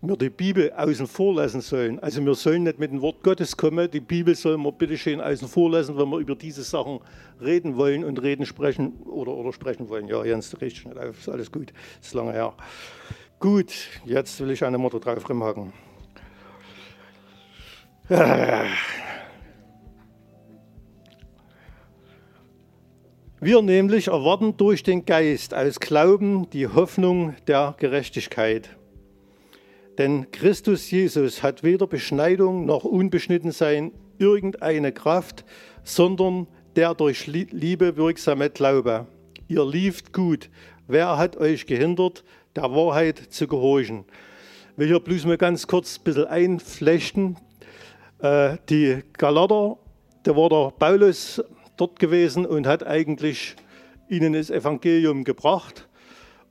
wir 0.00 0.16
die 0.16 0.30
Bibel 0.30 0.72
außen 0.72 1.06
vor 1.06 1.34
lassen 1.34 1.60
sollen. 1.60 1.98
Also 2.00 2.24
wir 2.24 2.34
sollen 2.34 2.64
nicht 2.64 2.78
mit 2.78 2.92
dem 2.92 3.00
Wort 3.00 3.22
Gottes 3.22 3.56
kommen, 3.56 3.90
die 3.90 4.00
Bibel 4.00 4.34
sollen 4.34 4.62
wir 4.62 4.72
bitte 4.72 4.96
schön 4.96 5.20
außen 5.20 5.48
vor 5.48 5.70
lassen, 5.70 5.96
wenn 5.98 6.08
wir 6.10 6.18
über 6.18 6.34
diese 6.34 6.62
Sachen 6.62 7.00
reden 7.40 7.76
wollen 7.76 8.04
und 8.04 8.22
reden 8.22 8.46
sprechen 8.46 8.92
oder, 9.02 9.32
oder 9.32 9.52
sprechen 9.52 9.88
wollen. 9.88 10.06
Ja, 10.08 10.24
Jens, 10.24 10.50
du 10.50 10.58
riechst 10.58 10.86
nicht 10.86 10.98
auf, 10.98 11.18
ist 11.18 11.28
alles 11.28 11.50
gut, 11.50 11.72
ist 12.00 12.14
lange 12.14 12.32
her. 12.32 12.54
Gut, 13.38 13.72
jetzt 14.04 14.40
will 14.40 14.50
ich 14.50 14.64
eine 14.64 14.78
Mutter 14.78 15.00
drauf 15.00 15.28
rumhaken. 15.28 15.72
Wir 23.40 23.62
nämlich 23.62 24.06
erwarten 24.06 24.56
durch 24.56 24.84
den 24.84 25.04
Geist 25.04 25.52
als 25.52 25.80
Glauben 25.80 26.48
die 26.50 26.68
Hoffnung 26.68 27.34
der 27.48 27.74
Gerechtigkeit. 27.78 28.70
Denn 29.98 30.30
Christus 30.30 30.88
Jesus 30.88 31.42
hat 31.42 31.64
weder 31.64 31.88
Beschneidung 31.88 32.64
noch 32.64 32.84
Unbeschnittensein 32.84 33.90
irgendeine 34.18 34.92
Kraft, 34.92 35.44
sondern 35.82 36.46
der 36.76 36.94
durch 36.94 37.26
Liebe 37.26 37.96
wirksame 37.96 38.50
Glaube. 38.50 39.08
Ihr 39.48 39.64
lieft 39.64 40.12
gut. 40.12 40.48
Wer 40.86 41.18
hat 41.18 41.36
euch 41.38 41.66
gehindert, 41.66 42.22
der 42.54 42.70
Wahrheit 42.70 43.18
zu 43.18 43.48
gehorchen? 43.48 44.04
Will 44.76 44.86
hier 44.86 45.00
bloß 45.00 45.24
mal 45.24 45.38
ganz 45.38 45.66
kurz 45.66 45.98
ein 45.98 46.04
bisschen 46.04 46.26
einflechten. 46.26 47.36
Äh, 48.26 48.56
die 48.68 49.02
Galater, 49.18 49.76
da 50.24 50.36
war 50.36 50.48
der 50.48 50.72
Paulus 50.76 51.42
dort 51.76 51.98
gewesen 51.98 52.44
und 52.44 52.66
hat 52.66 52.84
eigentlich 52.84 53.54
ihnen 54.08 54.32
das 54.32 54.50
Evangelium 54.50 55.22
gebracht. 55.22 55.86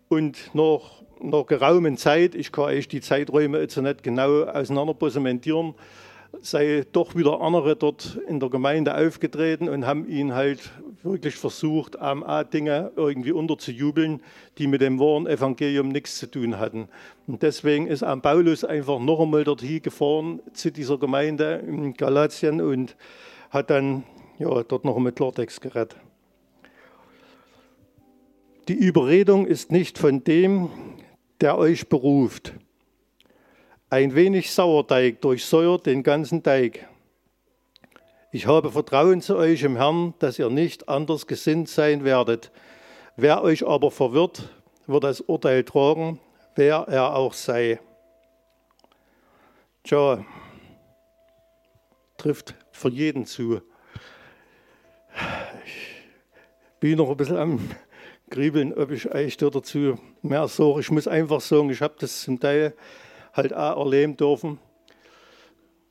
Und 0.08 0.52
nach 0.54 1.02
einer 1.22 1.44
geraumen 1.44 1.98
Zeit, 1.98 2.34
ich 2.36 2.52
kann 2.52 2.66
euch 2.66 2.88
die 2.88 3.02
Zeiträume 3.02 3.60
jetzt 3.60 3.76
nicht 3.78 4.04
genau 4.04 4.44
auseinanderposementieren, 4.44 5.74
sei 6.42 6.86
doch 6.92 7.16
wieder 7.16 7.42
andere 7.42 7.76
dort 7.76 8.20
in 8.28 8.40
der 8.40 8.50
Gemeinde 8.50 8.98
aufgetreten 8.98 9.70
und 9.70 9.86
haben 9.86 10.08
ihn 10.08 10.34
halt 10.34 10.72
wirklich 11.04 11.36
versucht, 11.36 12.00
AMA-Dinge 12.00 12.92
irgendwie 12.96 13.32
unterzujubeln, 13.32 14.22
die 14.58 14.68
mit 14.68 14.82
dem 14.82 15.00
wahren 15.00 15.28
Evangelium 15.28 15.90
nichts 15.90 16.18
zu 16.18 16.30
tun 16.30 16.60
hatten. 16.60 16.88
Und 17.28 17.44
deswegen 17.44 17.88
ist 17.88 18.04
am 18.04 18.22
Paulus 18.22 18.64
einfach 18.64 19.00
noch 19.00 19.20
einmal 19.20 19.44
dorthin 19.44 19.82
gefahren 19.82 20.40
zu 20.54 20.72
dieser 20.72 20.98
Gemeinde 20.98 21.64
in 21.68 21.94
Galatien 21.94 22.62
und 22.62 22.96
hat 23.50 23.70
dann 23.70 24.04
ja, 24.40 24.64
dort 24.64 24.86
noch 24.86 24.98
einmal 24.98 25.12
Klartext 25.12 25.62
gerettet. 25.62 25.98
Die 28.68 28.74
Überredung 28.74 29.46
ist 29.46 29.72
nicht 29.72 30.00
von 30.00 30.24
dem, 30.24 30.70
der 31.40 31.58
euch 31.58 31.88
beruft. 31.88 32.54
Ein 33.96 34.14
wenig 34.14 34.52
Sauerteig 34.52 35.22
durchsäuert 35.22 35.86
den 35.86 36.04
ganzen 36.04 36.44
Teig. 36.44 36.86
Ich 38.34 38.46
habe 38.46 38.70
Vertrauen 38.70 39.22
zu 39.22 39.38
euch 39.38 39.64
im 39.64 39.78
Herrn, 39.78 40.14
dass 40.20 40.38
ihr 40.38 40.50
nicht 40.50 40.90
anders 40.90 41.28
gesinnt 41.28 41.70
sein 41.70 42.04
werdet. 42.04 42.52
Wer 43.16 43.42
euch 43.42 43.66
aber 43.66 43.92
verwirrt, 43.92 44.50
wird 44.86 45.06
das 45.06 45.22
Urteil 45.22 45.64
tragen, 45.64 46.20
wer 46.56 46.80
er 46.90 47.16
auch 47.16 47.32
sei. 47.32 47.80
Tja, 49.86 50.26
trifft 52.18 52.54
für 52.74 52.90
jeden 52.90 53.26
zu. 53.26 53.62
Ich 55.66 56.82
bin 56.82 56.98
noch 56.98 57.10
ein 57.10 57.16
bisschen 57.16 57.38
am 57.38 57.70
Grübeln, 58.30 58.74
ob 58.74 58.92
ich 58.92 59.10
eigentlich 59.10 59.38
dazu 59.38 59.98
mehr 60.22 60.50
sage. 60.50 60.82
Ich 60.82 60.92
muss 60.92 61.08
einfach 61.08 61.40
sagen, 61.40 61.70
ich 61.70 61.82
habe 61.82 61.96
das 61.98 62.24
zum 62.24 62.42
Teil 62.42 62.74
halt 63.36 63.54
auch 63.54 63.86
erleben 63.86 64.18
dürfen 64.18 64.60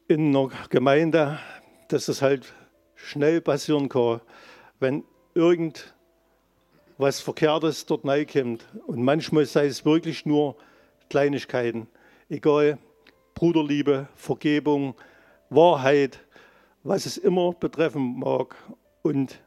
in 0.08 0.34
einer 0.34 0.48
Gemeinde, 0.70 1.38
dass 1.88 2.08
es 2.08 2.22
halt 2.22 2.52
schnell 2.94 3.40
passieren 3.40 3.88
kann, 3.88 4.20
wenn 4.80 5.04
irgendwas 5.34 7.20
Verkehrtes 7.20 7.86
dort 7.86 8.06
reinkommt. 8.06 8.66
Und 8.86 9.02
manchmal 9.02 9.44
sei 9.44 9.66
es 9.66 9.84
wirklich 9.84 10.24
nur 10.26 10.56
Kleinigkeiten, 11.10 11.86
egal, 12.28 12.78
Bruderliebe, 13.34 14.08
Vergebung, 14.14 14.94
Wahrheit, 15.50 16.20
was 16.82 17.06
es 17.06 17.18
immer 17.18 17.52
betreffen 17.52 18.18
mag. 18.18 18.56
Und 19.02 19.40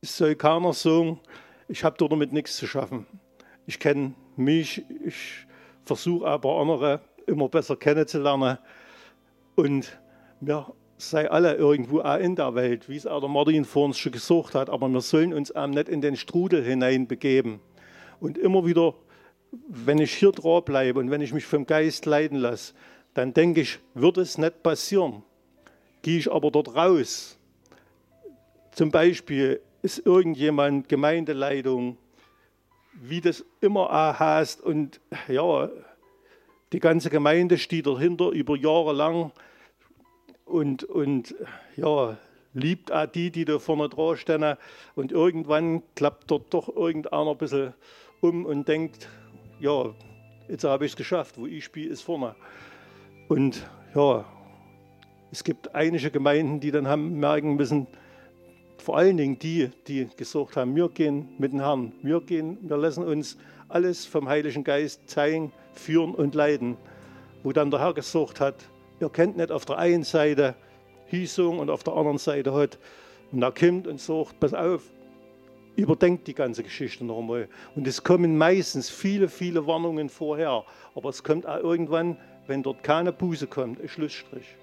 es 0.00 0.16
soll 0.16 0.34
keiner 0.34 0.72
sagen, 0.72 1.20
ich 1.68 1.84
habe 1.84 1.96
damit 2.08 2.32
nichts 2.32 2.56
zu 2.56 2.66
schaffen. 2.66 3.06
Ich 3.66 3.78
kenne 3.78 4.14
mich, 4.36 4.82
ich 5.04 5.46
versuche 5.84 6.26
aber 6.26 6.60
andere 6.60 7.00
immer 7.26 7.48
besser 7.48 7.76
kennenzulernen. 7.76 8.58
Und 9.54 9.98
wir 10.40 10.72
sei 10.96 11.30
alle 11.30 11.54
irgendwo 11.54 12.00
auch 12.00 12.18
in 12.18 12.36
der 12.36 12.54
Welt, 12.54 12.88
wie 12.88 12.96
es 12.96 13.06
auch 13.06 13.20
der 13.20 13.28
Martin 13.28 13.64
vor 13.64 13.86
uns 13.86 13.98
schon 13.98 14.12
gesucht 14.12 14.54
hat, 14.54 14.70
aber 14.70 14.88
wir 14.88 15.00
sollen 15.00 15.32
uns 15.32 15.54
auch 15.54 15.66
nicht 15.66 15.88
in 15.88 16.00
den 16.00 16.16
Strudel 16.16 16.64
hineinbegeben. 16.64 17.60
Und 18.20 18.38
immer 18.38 18.64
wieder, 18.64 18.94
wenn 19.68 19.98
ich 19.98 20.14
hier 20.14 20.32
dran 20.32 20.64
bleibe 20.64 21.00
und 21.00 21.10
wenn 21.10 21.20
ich 21.20 21.32
mich 21.32 21.44
vom 21.44 21.66
Geist 21.66 22.06
leiten 22.06 22.38
lasse, 22.38 22.74
dann 23.14 23.32
denke 23.32 23.60
ich, 23.60 23.78
wird 23.94 24.18
es 24.18 24.38
nicht 24.38 24.62
passieren. 24.62 25.22
Gehe 26.02 26.18
ich 26.18 26.30
aber 26.30 26.50
dort 26.50 26.74
raus, 26.74 27.38
zum 28.72 28.90
Beispiel 28.90 29.60
ist 29.82 30.04
irgendjemand 30.04 30.88
Gemeindeleitung, 30.88 31.96
wie 33.00 33.20
das 33.20 33.44
immer 33.60 34.18
heißt. 34.18 34.60
Und 34.62 35.00
ja, 35.28 35.68
die 36.72 36.80
ganze 36.80 37.10
Gemeinde 37.10 37.58
steht 37.58 37.86
dahinter 37.86 38.30
über 38.30 38.56
Jahre 38.56 38.92
lang 38.92 39.32
und, 40.44 40.84
und 40.84 41.34
ja, 41.76 42.16
liebt 42.52 42.92
auch 42.92 43.06
die, 43.06 43.30
die 43.30 43.44
da 43.44 43.58
vorne 43.58 43.88
dran 43.88 44.16
stehen. 44.16 44.56
Und 44.94 45.12
irgendwann 45.12 45.82
klappt 45.94 46.30
dort 46.30 46.52
doch 46.54 46.74
irgendeiner 46.74 47.30
ein 47.30 47.38
bisschen 47.38 47.74
um 48.20 48.46
und 48.46 48.68
denkt, 48.68 49.08
ja, 49.60 49.94
jetzt 50.48 50.64
habe 50.64 50.86
ich 50.86 50.92
es 50.92 50.96
geschafft, 50.96 51.36
wo 51.38 51.46
ich 51.46 51.64
spiele, 51.64 51.90
ist 51.90 52.02
vorne. 52.02 52.34
Und 53.28 53.68
ja, 53.94 54.24
es 55.30 55.44
gibt 55.44 55.74
einige 55.74 56.10
Gemeinden, 56.10 56.60
die 56.60 56.70
dann 56.70 56.86
haben 56.86 57.18
merken 57.18 57.56
müssen, 57.56 57.86
vor 58.78 58.98
allen 58.98 59.16
Dingen 59.16 59.38
die, 59.38 59.70
die 59.86 60.08
gesagt 60.16 60.56
haben, 60.56 60.74
wir 60.76 60.88
gehen 60.88 61.28
mit 61.38 61.52
dem 61.52 61.60
Herrn, 61.60 61.92
wir, 62.02 62.20
gehen, 62.20 62.58
wir 62.62 62.76
lassen 62.76 63.04
uns 63.04 63.36
alles 63.68 64.04
vom 64.04 64.28
Heiligen 64.28 64.64
Geist 64.64 65.08
zeigen, 65.08 65.52
führen 65.72 66.14
und 66.14 66.34
leiten. 66.34 66.76
Wo 67.42 67.52
dann 67.52 67.70
der 67.70 67.80
Herr 67.80 67.94
gesagt 67.94 68.40
hat, 68.40 68.56
ihr 69.00 69.08
kennt 69.08 69.36
nicht 69.36 69.50
auf 69.50 69.64
der 69.64 69.78
einen 69.78 70.04
Seite 70.04 70.54
Hießung 71.06 71.58
und 71.58 71.70
auf 71.70 71.84
der 71.84 71.94
anderen 71.94 72.18
Seite 72.18 72.54
hat. 72.54 72.78
Und 73.32 73.42
er 73.42 73.52
kommt 73.52 73.86
und 73.86 74.00
sagt, 74.00 74.38
pass 74.40 74.54
auf, 74.54 74.82
überdenkt 75.76 76.26
die 76.26 76.34
ganze 76.34 76.62
Geschichte 76.62 77.04
nochmal. 77.04 77.48
Und 77.74 77.86
es 77.86 78.02
kommen 78.02 78.38
meistens 78.38 78.90
viele, 78.90 79.28
viele 79.28 79.66
Warnungen 79.66 80.08
vorher. 80.08 80.64
Aber 80.94 81.08
es 81.08 81.22
kommt 81.22 81.46
auch 81.46 81.58
irgendwann, 81.58 82.16
wenn 82.46 82.62
dort 82.62 82.82
keine 82.82 83.12
Buße 83.12 83.46
kommt, 83.46 83.80
ein 83.80 83.88
Schlussstrich. 83.88 84.56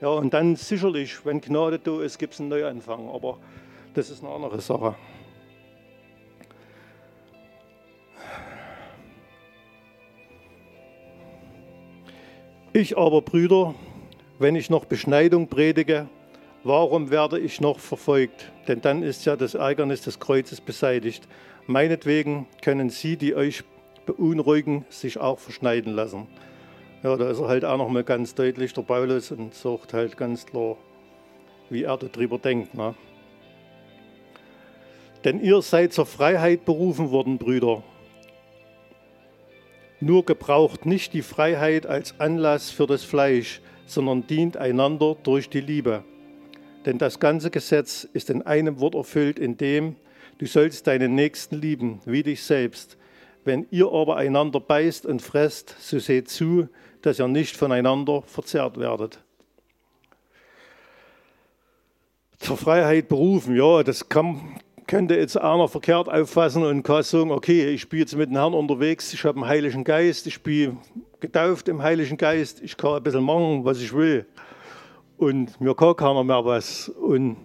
Ja, 0.00 0.08
und 0.08 0.34
dann 0.34 0.56
sicherlich, 0.56 1.24
wenn 1.24 1.40
Gnade 1.40 1.78
da 1.78 2.02
ist, 2.02 2.18
gibt 2.18 2.34
es 2.34 2.40
einen 2.40 2.50
Neuanfang. 2.50 3.08
Aber 3.08 3.38
das 3.94 4.10
ist 4.10 4.22
eine 4.22 4.32
andere 4.32 4.60
Sache. 4.60 4.94
Ich 12.74 12.98
aber, 12.98 13.22
Brüder, 13.22 13.74
wenn 14.38 14.54
ich 14.54 14.68
noch 14.68 14.84
Beschneidung 14.84 15.48
predige, 15.48 16.08
warum 16.62 17.10
werde 17.10 17.38
ich 17.38 17.58
noch 17.62 17.78
verfolgt? 17.78 18.52
Denn 18.68 18.82
dann 18.82 19.02
ist 19.02 19.24
ja 19.24 19.34
das 19.34 19.54
Ärgernis 19.54 20.02
des 20.02 20.20
Kreuzes 20.20 20.60
beseitigt. 20.60 21.26
Meinetwegen 21.66 22.46
können 22.60 22.90
Sie, 22.90 23.16
die 23.16 23.34
euch 23.34 23.64
beunruhigen, 24.04 24.84
sich 24.90 25.16
auch 25.16 25.38
verschneiden 25.38 25.94
lassen. 25.94 26.26
Ja, 27.02 27.16
da 27.16 27.30
ist 27.30 27.40
er 27.40 27.48
halt 27.48 27.64
auch 27.64 27.76
nochmal 27.76 28.04
ganz 28.04 28.34
deutlich, 28.34 28.72
der 28.72 28.82
Paulus, 28.82 29.30
und 29.30 29.54
sagt 29.54 29.92
halt 29.92 30.16
ganz 30.16 30.46
klar, 30.46 30.76
wie 31.70 31.84
er 31.84 31.96
darüber 31.96 32.38
denkt. 32.38 32.74
Ne? 32.74 32.94
Denn 35.24 35.40
ihr 35.40 35.60
seid 35.62 35.92
zur 35.92 36.06
Freiheit 36.06 36.64
berufen 36.64 37.10
worden, 37.10 37.38
Brüder. 37.38 37.82
Nur 40.00 40.24
gebraucht 40.24 40.86
nicht 40.86 41.12
die 41.14 41.22
Freiheit 41.22 41.86
als 41.86 42.20
Anlass 42.20 42.70
für 42.70 42.86
das 42.86 43.02
Fleisch, 43.02 43.60
sondern 43.86 44.26
dient 44.26 44.56
einander 44.56 45.16
durch 45.22 45.48
die 45.48 45.60
Liebe. 45.60 46.04
Denn 46.84 46.98
das 46.98 47.18
ganze 47.18 47.50
Gesetz 47.50 48.04
ist 48.12 48.30
in 48.30 48.42
einem 48.42 48.78
Wort 48.78 48.94
erfüllt, 48.94 49.38
in 49.38 49.56
dem 49.56 49.96
du 50.38 50.46
sollst 50.46 50.86
deinen 50.86 51.14
Nächsten 51.14 51.56
lieben, 51.56 52.00
wie 52.04 52.22
dich 52.22 52.42
selbst. 52.42 52.96
Wenn 53.44 53.66
ihr 53.70 53.90
aber 53.92 54.16
einander 54.16 54.60
beißt 54.60 55.06
und 55.06 55.22
fresst, 55.22 55.74
so 55.80 55.98
seht 55.98 56.28
zu, 56.28 56.68
dass 57.06 57.20
ihr 57.20 57.28
nicht 57.28 57.56
voneinander 57.56 58.22
verzerrt 58.22 58.78
werdet. 58.78 59.20
Zur 62.38 62.56
Freiheit 62.56 63.06
berufen, 63.06 63.54
ja, 63.54 63.84
das 63.84 64.08
kann, 64.08 64.58
könnte 64.88 65.14
jetzt 65.14 65.36
einer 65.36 65.68
verkehrt 65.68 66.08
auffassen 66.08 66.64
und 66.64 66.82
kann 66.82 67.04
sagen, 67.04 67.30
okay, 67.30 67.68
ich 67.68 67.88
bin 67.88 68.00
jetzt 68.00 68.16
mit 68.16 68.30
dem 68.30 68.36
Herrn 68.36 68.54
unterwegs, 68.54 69.12
ich 69.12 69.22
habe 69.24 69.38
einen 69.38 69.48
Heiligen 69.48 69.84
Geist, 69.84 70.26
ich 70.26 70.42
bin 70.42 70.78
getauft 71.20 71.68
im 71.68 71.80
Heiligen 71.80 72.16
Geist, 72.16 72.60
ich 72.60 72.76
kann 72.76 72.94
ein 72.94 73.02
bisschen 73.04 73.22
machen, 73.22 73.64
was 73.64 73.80
ich 73.80 73.94
will. 73.94 74.26
Und 75.16 75.60
mir 75.60 75.76
kann 75.76 75.94
keiner 75.94 76.24
mehr 76.24 76.44
was. 76.44 76.88
Und 76.88 77.36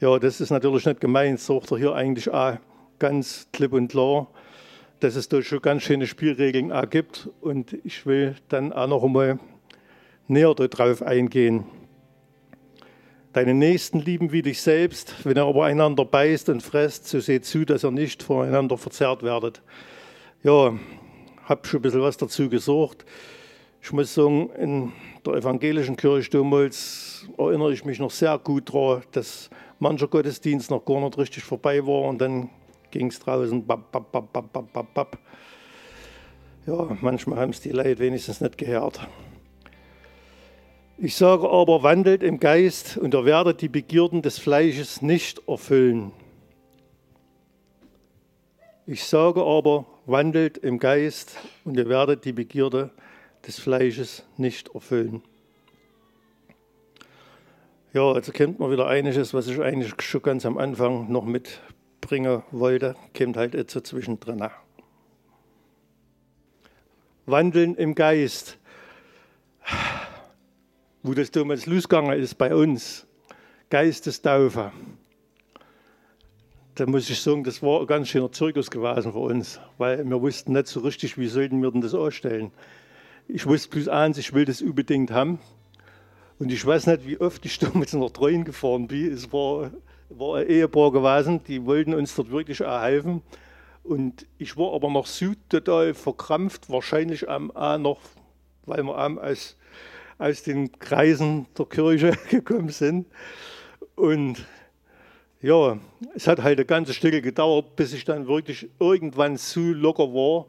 ja, 0.00 0.18
das 0.18 0.40
ist 0.40 0.50
natürlich 0.50 0.86
nicht 0.86 1.02
gemeint, 1.02 1.38
sagt 1.38 1.70
er 1.70 1.76
hier 1.76 1.94
eigentlich 1.94 2.30
auch 2.30 2.56
ganz 2.98 3.46
klipp 3.52 3.74
und 3.74 3.88
klar 3.88 4.28
dass 5.00 5.16
es 5.16 5.28
da 5.28 5.42
schon 5.42 5.60
ganz 5.60 5.82
schöne 5.82 6.06
Spielregeln 6.06 6.72
auch 6.72 6.88
gibt. 6.88 7.28
Und 7.40 7.76
ich 7.84 8.06
will 8.06 8.36
dann 8.48 8.72
auch 8.72 8.86
noch 8.86 9.04
einmal 9.04 9.38
näher 10.28 10.54
darauf 10.54 11.02
eingehen. 11.02 11.64
deinen 13.32 13.58
Nächsten 13.58 14.00
lieben 14.00 14.32
wie 14.32 14.42
dich 14.42 14.62
selbst. 14.62 15.14
Wenn 15.24 15.36
ihr 15.36 15.44
aber 15.44 15.66
einander 15.66 16.04
beißt 16.04 16.48
und 16.48 16.62
fresst, 16.62 17.06
so 17.06 17.20
seht 17.20 17.44
zu, 17.44 17.64
dass 17.66 17.84
ihr 17.84 17.90
nicht 17.90 18.22
voreinander 18.22 18.78
verzerrt 18.78 19.22
werdet. 19.22 19.60
Ja, 20.42 20.74
habe 21.44 21.66
schon 21.66 21.80
ein 21.80 21.82
bisschen 21.82 22.02
was 22.02 22.16
dazu 22.16 22.48
gesorgt. 22.48 23.04
Ich 23.82 23.92
muss 23.92 24.14
sagen, 24.14 24.50
in 24.58 24.92
der 25.24 25.34
evangelischen 25.34 25.96
Kirche 25.96 26.30
damals 26.30 27.28
erinnere 27.38 27.72
ich 27.72 27.84
mich 27.84 27.98
noch 27.98 28.10
sehr 28.10 28.38
gut 28.38 28.72
daran, 28.72 29.02
dass 29.12 29.50
mancher 29.78 30.08
Gottesdienst 30.08 30.70
noch 30.70 30.84
gar 30.84 31.00
nicht 31.00 31.18
richtig 31.18 31.44
vorbei 31.44 31.86
war 31.86 32.02
und 32.02 32.20
dann 32.20 32.50
ging 32.90 33.08
es 33.08 33.18
draußen 33.18 33.66
bap, 33.66 33.90
bap, 33.92 34.12
bap, 34.12 34.32
bap, 34.32 34.52
bap, 34.52 34.72
bap, 34.72 34.94
bap. 34.94 35.18
Ja, 36.66 36.88
manchmal 37.00 37.38
haben 37.38 37.50
es 37.50 37.60
die 37.60 37.70
Leute 37.70 37.98
wenigstens 37.98 38.40
nicht 38.40 38.58
gehört. 38.58 39.06
Ich 40.98 41.14
sage 41.14 41.48
aber, 41.48 41.82
wandelt 41.82 42.22
im 42.22 42.40
Geist 42.40 42.96
und 42.96 43.12
ihr 43.14 43.24
werdet 43.24 43.60
die 43.60 43.68
Begierden 43.68 44.22
des 44.22 44.38
Fleisches 44.38 45.02
nicht 45.02 45.42
erfüllen. 45.46 46.12
Ich 48.86 49.04
sage 49.04 49.42
aber, 49.42 49.84
wandelt 50.06 50.58
im 50.58 50.78
Geist 50.78 51.36
und 51.64 51.76
ihr 51.76 51.88
werdet 51.88 52.24
die 52.24 52.32
Begierde 52.32 52.90
des 53.46 53.58
Fleisches 53.58 54.24
nicht 54.36 54.74
erfüllen. 54.74 55.22
Ja, 57.92 58.12
also 58.12 58.30
kennt 58.30 58.58
man 58.58 58.70
wieder 58.70 58.86
einiges, 58.86 59.34
was 59.34 59.48
ich 59.48 59.60
eigentlich 59.60 60.00
schon 60.02 60.22
ganz 60.22 60.46
am 60.46 60.56
Anfang 60.56 61.10
noch 61.10 61.24
mitbringen 62.06 62.42
wollte, 62.52 62.94
kommt 63.16 63.36
halt 63.36 63.54
jetzt 63.54 63.72
so 63.72 63.80
zwischendrin. 63.80 64.48
Wandeln 67.26 67.74
im 67.74 67.96
Geist. 67.96 68.58
Wo 71.02 71.14
das 71.14 71.32
damals 71.32 71.66
losgegangen 71.66 72.18
ist 72.20 72.36
bei 72.36 72.54
uns, 72.54 73.06
Geistestaufe. 73.70 74.70
Da 76.76 76.86
muss 76.86 77.10
ich 77.10 77.20
sagen, 77.20 77.42
das 77.42 77.62
war 77.62 77.80
ein 77.80 77.86
ganz 77.86 78.08
schöner 78.08 78.30
Zirkus 78.30 78.70
gewesen 78.70 79.12
für 79.12 79.18
uns, 79.18 79.58
weil 79.78 80.08
wir 80.08 80.20
wussten 80.20 80.52
nicht 80.52 80.68
so 80.68 80.80
richtig, 80.80 81.18
wie 81.18 81.26
sollten 81.26 81.62
wir 81.62 81.72
denn 81.72 81.80
das 81.80 81.94
ausstellen. 81.94 82.52
Ich 83.26 83.46
wusste 83.46 83.70
bloß 83.70 83.88
eins, 83.88 84.18
ich 84.18 84.32
will 84.32 84.44
das 84.44 84.62
unbedingt 84.62 85.10
haben. 85.10 85.40
Und 86.38 86.52
ich 86.52 86.64
weiß 86.64 86.86
nicht, 86.86 87.06
wie 87.06 87.18
oft 87.18 87.44
ich 87.46 87.58
damals 87.60 87.92
nach 87.94 88.10
Treuen 88.10 88.44
gefahren 88.44 88.86
bin. 88.86 89.12
Es 89.12 89.32
war, 89.32 89.72
war 90.08 90.36
ein 90.36 90.48
Ehepaar 90.48 90.92
gewesen, 90.92 91.42
die 91.44 91.64
wollten 91.64 91.94
uns 91.94 92.14
dort 92.14 92.30
wirklich 92.30 92.64
auch 92.64 92.80
helfen. 92.80 93.22
Und 93.82 94.26
ich 94.38 94.56
war 94.56 94.74
aber 94.74 94.90
noch 94.90 95.06
so 95.06 95.32
total 95.48 95.94
verkrampft, 95.94 96.70
wahrscheinlich 96.70 97.28
am 97.28 97.50
auch 97.52 97.78
noch, 97.78 98.00
weil 98.64 98.82
wir 98.82 98.96
aus, 98.96 99.56
aus 100.18 100.42
den 100.42 100.72
Kreisen 100.78 101.46
der 101.56 101.66
Kirche 101.66 102.12
gekommen 102.30 102.70
sind. 102.70 103.06
Und 103.94 104.44
ja, 105.40 105.78
es 106.14 106.26
hat 106.26 106.42
halt 106.42 106.58
ein 106.58 106.66
ganzes 106.66 106.96
Stück 106.96 107.22
gedauert, 107.22 107.76
bis 107.76 107.92
ich 107.92 108.04
dann 108.04 108.26
wirklich 108.26 108.68
irgendwann 108.80 109.36
so 109.36 109.60
locker 109.60 110.12
war. 110.12 110.46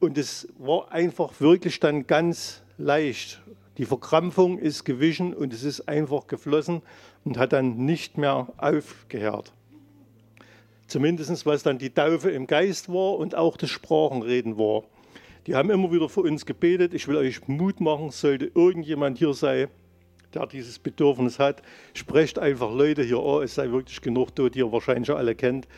Und 0.00 0.16
es 0.16 0.48
war 0.58 0.90
einfach 0.90 1.32
wirklich 1.40 1.80
dann 1.80 2.06
ganz 2.06 2.62
leicht. 2.78 3.40
Die 3.78 3.84
Verkrampfung 3.84 4.58
ist 4.58 4.84
gewichen 4.84 5.34
und 5.34 5.52
es 5.52 5.62
ist 5.62 5.88
einfach 5.88 6.26
geflossen 6.26 6.82
und 7.24 7.36
hat 7.36 7.52
dann 7.52 7.76
nicht 7.84 8.16
mehr 8.16 8.48
aufgehört. 8.56 9.52
Zumindest 10.86 11.44
was 11.44 11.62
dann 11.62 11.78
die 11.78 11.90
Taufe 11.90 12.30
im 12.30 12.46
Geist 12.46 12.88
war 12.88 13.18
und 13.18 13.34
auch 13.34 13.56
das 13.56 13.70
Sprachenreden 13.70 14.56
war. 14.56 14.84
Die 15.46 15.54
haben 15.54 15.70
immer 15.70 15.92
wieder 15.92 16.08
für 16.08 16.22
uns 16.22 16.46
gebetet. 16.46 16.94
Ich 16.94 17.06
will 17.06 17.16
euch 17.16 17.46
Mut 17.48 17.80
machen, 17.80 18.10
sollte 18.10 18.50
irgendjemand 18.54 19.18
hier 19.18 19.34
sein, 19.34 19.68
der 20.32 20.46
dieses 20.46 20.78
Bedürfnis 20.78 21.38
hat, 21.38 21.62
sprecht 21.94 22.38
einfach 22.38 22.72
Leute 22.72 23.02
hier 23.02 23.18
an. 23.18 23.42
Es 23.42 23.54
sei 23.56 23.70
wirklich 23.70 24.00
genug 24.00 24.34
dort, 24.34 24.54
die 24.54 24.60
ihr 24.60 24.72
wahrscheinlich 24.72 25.10
alle 25.10 25.34
kennt. 25.34 25.68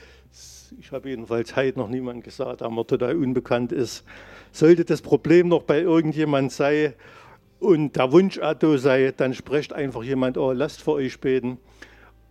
Ich 0.81 0.93
habe 0.93 1.09
jedenfalls 1.09 1.57
heute 1.57 1.79
noch 1.79 1.89
niemand 1.89 2.25
gesagt, 2.25 2.61
der 2.61 2.71
mir 2.71 2.87
total 2.87 3.17
unbekannt 3.17 3.73
ist. 3.73 4.05
Sollte 4.53 4.85
das 4.85 5.03
Problem 5.03 5.49
noch 5.49 5.63
bei 5.63 5.81
irgendjemand 5.81 6.53
sein 6.53 6.95
und 7.61 7.97
der 7.97 8.13
Wunsch 8.13 8.39
da 8.39 8.79
sei, 8.79 9.13
dann 9.17 9.35
sprecht 9.35 9.73
einfach 9.73 10.03
jemand 10.03 10.39
an, 10.39 10.57
lasst 10.57 10.83
für 10.83 10.93
euch 10.93 11.21
beten. 11.21 11.59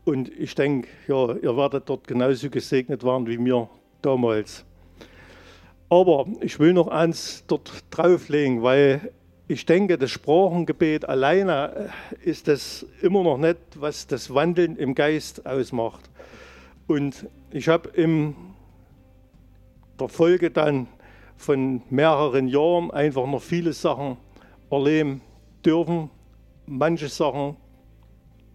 Und 0.05 0.29
ich 0.29 0.55
denke, 0.55 0.87
ja, 1.07 1.33
ihr 1.35 1.57
werdet 1.57 1.89
dort 1.89 2.07
genauso 2.07 2.49
gesegnet 2.49 3.03
werden 3.03 3.27
wie 3.27 3.37
mir 3.37 3.69
damals. 4.01 4.63
Aber 5.89 6.25
ich 6.41 6.59
will 6.59 6.73
noch 6.73 6.87
eins 6.87 7.43
dort 7.47 7.83
drauflegen, 7.89 8.63
weil 8.63 9.11
ich 9.49 9.65
denke, 9.65 9.97
das 9.97 10.11
Sprachengebet 10.11 11.07
alleine 11.07 11.91
äh, 12.21 12.29
ist 12.29 12.47
das 12.49 12.85
immer 13.01 13.23
noch 13.23 13.37
nicht, 13.37 13.57
was 13.75 14.05
das 14.07 14.33
Wandeln 14.33 14.75
im 14.75 14.95
Geist 14.95 15.45
ausmacht. 15.45 16.09
Und 16.87 17.27
ich 17.51 17.69
habe 17.69 17.89
in 17.89 18.35
der 19.99 20.09
Folge 20.09 20.51
dann 20.51 20.87
von 21.37 21.81
mehreren 21.89 22.47
Jahren 22.47 22.91
einfach 22.91 23.25
noch 23.25 23.41
viele 23.41 23.71
Sachen 23.71 24.17
erleben 24.69 25.21
dürfen. 25.65 26.09
Manche 26.65 27.07
Sachen 27.09 27.55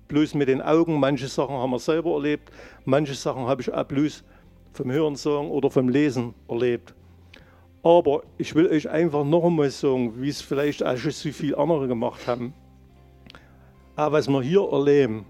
bloß 0.08 0.34
mit 0.34 0.48
den 0.48 0.60
Augen, 0.60 1.00
manche 1.00 1.28
Sachen 1.28 1.56
haben 1.56 1.70
wir 1.70 1.78
selber 1.78 2.12
erlebt, 2.12 2.50
manche 2.84 3.14
Sachen 3.14 3.46
habe 3.46 3.62
ich 3.62 3.72
auch 3.72 3.84
bloß 3.84 4.22
vom 4.74 4.90
Hörensagen 4.90 5.50
oder 5.50 5.70
vom 5.70 5.88
Lesen 5.88 6.34
erlebt. 6.48 6.94
Aber 7.82 8.22
ich 8.38 8.54
will 8.54 8.68
euch 8.68 8.88
einfach 8.88 9.24
noch 9.24 9.44
einmal 9.44 9.70
sagen, 9.70 10.20
wie 10.20 10.28
es 10.28 10.40
vielleicht 10.40 10.84
auch 10.84 10.96
schon 10.96 11.10
so 11.10 11.30
viele 11.30 11.58
andere 11.58 11.88
gemacht 11.88 12.26
haben. 12.26 12.54
Aber 13.96 14.18
was 14.18 14.28
wir 14.28 14.42
hier 14.42 14.68
erleben, 14.70 15.24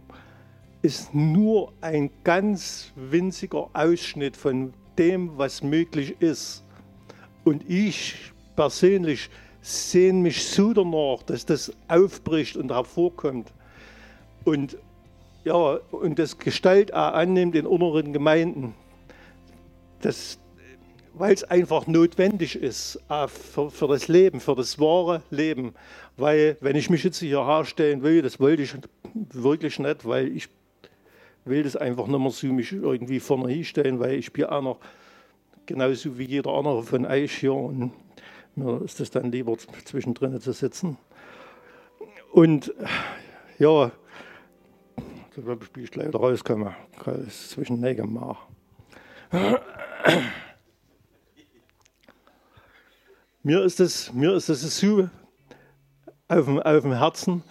ist 0.83 1.15
nur 1.15 1.73
ein 1.81 2.11
ganz 2.25 2.93
winziger 2.97 3.71
Ausschnitt 3.73 4.37
von 4.37 4.75
dem, 4.99 5.39
was 5.39 5.63
möglich 5.63 6.17
ist. 6.21 6.65
Und 7.45 7.69
ich 7.71 8.33
persönlich 8.57 9.31
sehne 9.63 10.19
mich 10.19 10.45
so 10.45 10.73
danach, 10.73 11.23
dass 11.23 11.47
das 11.47 11.73
aufbricht 11.89 12.57
und 12.57 12.73
hervorkommt. 12.73 13.53
Und 14.45 14.77
ja, 15.45 15.79
und 15.91 16.19
das 16.19 16.39
Gestalt 16.39 16.93
auch 16.93 17.15
annimmt 17.15 17.55
in 17.55 17.67
inneren 17.67 18.13
Gemeinden. 18.13 18.75
Weil 21.15 21.35
es 21.35 21.45
einfach 21.45 21.87
notwendig 21.87 22.57
ist 22.57 22.99
für, 23.29 23.71
für, 23.71 23.89
das 23.89 24.09
Leben, 24.09 24.41
für 24.41 24.57
das 24.57 24.79
wahre 24.79 25.23
Leben. 25.31 25.75
Weil, 26.17 26.57
wenn 26.61 26.77
ich 26.77 26.91
mich 26.91 27.05
jetzt 27.05 27.21
hier 27.21 27.47
herstellen 27.47 28.03
will, 28.03 28.23
das 28.23 28.41
wollte 28.41 28.63
ich 28.63 28.75
wirklich 29.15 29.79
nicht, 29.79 30.05
weil 30.05 30.29
ich 30.29 30.49
will 31.45 31.63
das 31.63 31.77
einfach 31.77 32.07
nicht 32.07 32.19
mehr 32.19 32.31
so 32.31 32.47
mich 32.49 32.73
irgendwie 32.73 33.21
vorne 33.21 33.53
hinstellen, 33.53 34.01
weil 34.01 34.15
ich 34.15 34.33
bin 34.33 34.45
auch 34.45 34.63
noch 34.63 34.79
genauso 35.67 36.19
wie 36.19 36.25
jeder 36.25 36.51
andere 36.53 36.83
von 36.83 37.07
euch 37.07 37.33
hier 37.33 37.55
und 37.55 37.93
mir 38.55 38.83
ist 38.83 39.01
es 39.01 39.11
dann 39.11 39.33
lieber 39.33 39.57
zwischendrin 39.85 40.41
zu 40.41 40.53
sitzen. 40.53 40.99
Und 42.33 42.73
ja, 43.59 43.93
da 45.37 45.55
bin 45.55 45.85
ich 45.85 45.95
leider 45.95 46.19
rausgekommen, 46.19 46.75
zwischen 47.31 47.81
Nägeln 47.81 48.13
machen. 48.13 48.39
Mir 53.43 53.63
ist 53.63 54.13
mir 54.13 54.35
ist 54.35 54.49
es 54.49 54.79
so 54.79 55.09
auf 56.29 56.45
dem, 56.45 56.61
auf 56.61 56.83
dem 56.83 56.93
Herzen, 56.93 57.43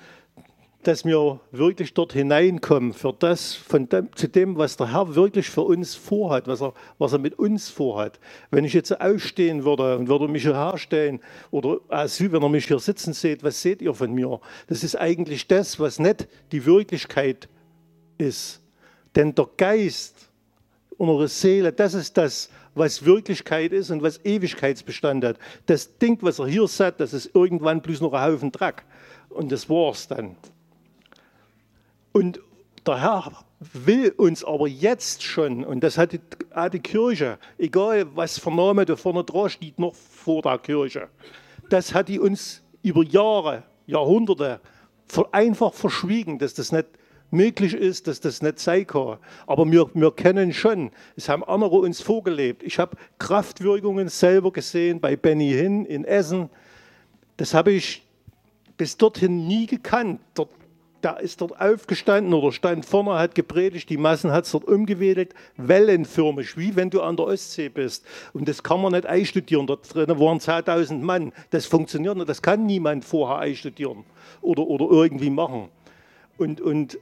dass 0.83 1.05
wir 1.05 1.39
wirklich 1.51 1.93
dort 1.93 2.13
hineinkommen 2.13 2.93
für 2.93 3.13
das, 3.17 3.53
von 3.53 3.87
dem, 3.89 4.15
zu 4.15 4.27
dem, 4.27 4.57
was 4.57 4.77
der 4.77 4.91
Herr 4.91 5.15
wirklich 5.15 5.49
für 5.49 5.61
uns 5.61 5.95
vorhat, 5.95 6.47
was 6.47 6.61
er, 6.61 6.73
was 6.97 7.13
er 7.13 7.19
mit 7.19 7.37
uns 7.37 7.69
vorhat. 7.69 8.19
Wenn 8.49 8.65
ich 8.65 8.73
jetzt 8.73 8.99
ausstehen 8.99 9.63
würde 9.63 9.97
und 9.97 10.07
würde 10.07 10.27
mich 10.27 10.43
hier 10.43 10.55
herstellen 10.55 11.19
oder 11.51 11.79
also, 11.87 12.31
wenn 12.31 12.41
ihr 12.41 12.49
mich 12.49 12.67
hier 12.67 12.79
sitzen 12.79 13.13
seht, 13.13 13.43
was 13.43 13.61
seht 13.61 13.81
ihr 13.81 13.93
von 13.93 14.11
mir? 14.13 14.39
Das 14.67 14.83
ist 14.83 14.95
eigentlich 14.95 15.47
das, 15.47 15.79
was 15.79 15.99
nicht 15.99 16.27
die 16.51 16.65
Wirklichkeit 16.65 17.47
ist. 18.17 18.61
Denn 19.15 19.35
der 19.35 19.49
Geist, 19.57 20.29
unsere 20.97 21.27
Seele, 21.27 21.71
das 21.71 21.93
ist 21.93 22.17
das, 22.17 22.49
was 22.75 23.05
Wirklichkeit 23.05 23.73
ist 23.73 23.91
und 23.91 24.01
was 24.01 24.23
Ewigkeitsbestand 24.23 25.25
hat. 25.25 25.37
Das 25.65 25.97
Ding, 25.97 26.17
was 26.21 26.39
er 26.39 26.47
hier 26.47 26.67
sagt, 26.67 27.01
das 27.01 27.13
ist 27.13 27.35
irgendwann 27.35 27.81
bloß 27.81 28.01
noch 28.01 28.13
ein 28.13 28.31
Haufen 28.31 28.51
Dreck. 28.51 28.83
Und 29.29 29.51
das 29.51 29.69
war's 29.69 30.07
dann. 30.07 30.35
Und 32.12 32.39
der 32.86 33.02
Herr 33.02 33.32
will 33.60 34.10
uns 34.17 34.43
aber 34.43 34.67
jetzt 34.67 35.24
schon, 35.24 35.63
und 35.63 35.84
das 35.84 35.97
hat 35.97 36.13
die, 36.13 36.19
auch 36.54 36.69
die 36.69 36.80
Kirche, 36.80 37.38
egal 37.58 38.08
was 38.15 38.39
für 38.39 38.52
Name 38.52 38.86
da 38.86 38.95
vorne 38.95 39.24
dran 39.24 39.50
steht, 39.50 39.78
noch 39.78 39.93
vor 39.93 40.41
der 40.41 40.58
Kirche, 40.58 41.10
das 41.69 41.93
hat 41.93 42.10
die 42.10 42.19
uns 42.19 42.63
über 42.82 43.04
Jahre, 43.04 43.63
Jahrhunderte 43.86 44.60
einfach 45.32 45.74
verschwiegen, 45.74 46.39
dass 46.39 46.54
das 46.54 46.71
nicht 46.71 46.88
möglich 47.30 47.74
ist, 47.74 48.08
dass 48.08 48.19
das 48.19 48.41
nicht 48.41 48.60
sein 48.60 48.86
kann. 48.86 49.17
Aber 49.47 49.69
wir, 49.71 49.89
wir 49.93 50.12
kennen 50.12 50.54
schon, 50.54 50.91
es 51.15 51.30
haben 51.30 51.43
andere 51.43 51.78
uns 51.78 52.02
vorgelebt. 52.02 52.63
Ich 52.63 52.78
habe 52.80 52.97
Kraftwirkungen 53.19 54.10
selber 54.10 54.52
gesehen 54.52 55.00
bei 55.00 55.15
Benny 55.15 55.52
Hinn 55.52 55.86
in 55.86 56.04
Essen. 56.04 56.50
Das 57.38 57.54
habe 57.54 57.71
ich 57.71 58.06
bis 58.78 58.97
dorthin 58.97 59.47
nie 59.47 59.65
gekannt. 59.65 60.19
Dort 60.34 60.50
der 61.03 61.19
ist 61.19 61.41
dort 61.41 61.59
aufgestanden 61.59 62.33
oder 62.33 62.51
stand 62.51 62.85
vorne, 62.85 63.13
hat 63.13 63.35
gepredigt, 63.35 63.89
die 63.89 63.97
Massen 63.97 64.31
hat 64.31 64.45
es 64.45 64.51
dort 64.51 64.65
umgewedelt, 64.65 65.33
wellenförmig, 65.57 66.57
wie 66.57 66.75
wenn 66.75 66.89
du 66.89 67.01
an 67.01 67.17
der 67.17 67.27
Ostsee 67.27 67.69
bist. 67.69 68.05
Und 68.33 68.47
das 68.47 68.63
kann 68.63 68.81
man 68.81 68.93
nicht 68.93 69.05
einstudieren. 69.05 69.67
Dort 69.67 69.93
drin 69.93 70.07
waren 70.19 70.39
2000 70.39 71.03
Mann. 71.03 71.33
Das 71.49 71.65
funktioniert 71.65 72.17
nicht, 72.17 72.29
das 72.29 72.41
kann 72.41 72.65
niemand 72.65 73.05
vorher 73.05 73.37
einstudieren 73.39 74.03
oder, 74.41 74.63
oder 74.63 74.85
irgendwie 74.89 75.29
machen. 75.29 75.69
Und, 76.37 76.61
und 76.61 76.97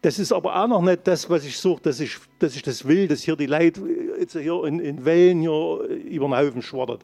das 0.00 0.18
ist 0.18 0.32
aber 0.32 0.56
auch 0.56 0.66
noch 0.66 0.82
nicht 0.82 1.06
das, 1.06 1.28
was 1.30 1.44
ich 1.44 1.56
suche, 1.56 1.82
dass 1.82 2.00
ich, 2.00 2.16
dass 2.38 2.56
ich 2.56 2.62
das 2.62 2.86
will, 2.86 3.06
dass 3.08 3.22
hier 3.22 3.36
die 3.36 3.46
Leute 3.46 3.82
jetzt 4.18 4.36
hier 4.36 4.64
in, 4.64 4.80
in 4.80 5.04
Wellen 5.04 5.40
hier 5.40 5.80
über 6.10 6.26
den 6.26 6.36
Haufen 6.36 6.62
schwattert. 6.62 7.00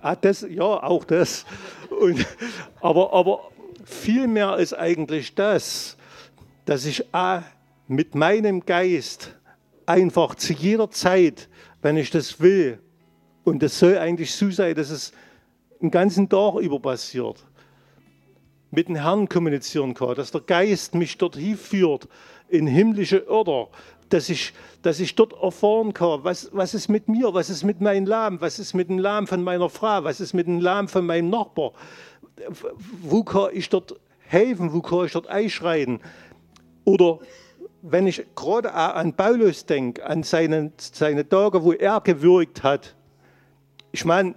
Ah, 0.00 0.14
das, 0.14 0.46
ja, 0.48 0.62
auch 0.62 1.04
das. 1.04 1.44
Und, 1.90 2.24
aber, 2.80 3.12
aber 3.12 3.50
vielmehr 3.88 4.56
ist 4.58 4.74
eigentlich 4.74 5.34
das, 5.34 5.96
dass 6.64 6.84
ich 6.84 7.04
mit 7.86 8.14
meinem 8.14 8.64
Geist 8.64 9.34
einfach 9.86 10.34
zu 10.34 10.52
jeder 10.52 10.90
Zeit, 10.90 11.48
wenn 11.82 11.96
ich 11.96 12.10
das 12.10 12.40
will, 12.40 12.78
und 13.44 13.62
das 13.62 13.78
soll 13.78 13.96
eigentlich 13.96 14.34
so 14.34 14.50
sein, 14.50 14.74
dass 14.74 14.90
es 14.90 15.12
den 15.80 15.90
ganzen 15.90 16.28
Tag 16.28 16.56
über 16.56 16.78
passiert, 16.78 17.44
mit 18.70 18.88
dem 18.88 18.96
Herrn 18.96 19.28
kommunizieren 19.28 19.94
kann, 19.94 20.14
dass 20.14 20.30
der 20.30 20.42
Geist 20.42 20.94
mich 20.94 21.16
dort 21.16 21.36
hinführt 21.36 22.08
in 22.48 22.66
himmlische 22.66 23.26
Order, 23.28 23.68
dass 24.10 24.28
ich, 24.28 24.52
dass 24.82 25.00
ich 25.00 25.14
dort 25.14 25.32
erfahren 25.32 25.94
kann, 25.94 26.24
was, 26.24 26.50
was 26.52 26.74
ist 26.74 26.88
mit 26.88 27.08
mir, 27.08 27.32
was 27.32 27.48
ist 27.48 27.64
mit 27.64 27.80
meinem 27.80 28.06
Lamm, 28.06 28.40
was 28.40 28.58
ist 28.58 28.74
mit 28.74 28.88
dem 28.88 28.98
Lamm 28.98 29.26
von 29.26 29.42
meiner 29.42 29.70
Frau, 29.70 30.04
was 30.04 30.20
ist 30.20 30.34
mit 30.34 30.46
dem 30.46 30.60
Lamm 30.60 30.88
von 30.88 31.06
meinem 31.06 31.30
Nachbar, 31.30 31.72
wo 33.02 33.22
kann 33.22 33.50
ich 33.52 33.68
dort 33.68 33.98
helfen, 34.18 34.72
wo 34.72 34.80
kann 34.80 35.06
ich 35.06 35.12
dort 35.12 35.26
einschreiten. 35.26 36.00
Oder 36.84 37.18
wenn 37.82 38.06
ich 38.06 38.24
gerade 38.34 38.72
an 38.72 39.14
Paulus 39.14 39.64
denke, 39.66 40.04
an 40.04 40.22
seine, 40.22 40.72
seine 40.78 41.28
Tage, 41.28 41.62
wo 41.62 41.72
er 41.72 42.00
gewirkt 42.00 42.62
hat, 42.62 42.94
ich 43.92 44.04
meine, 44.04 44.34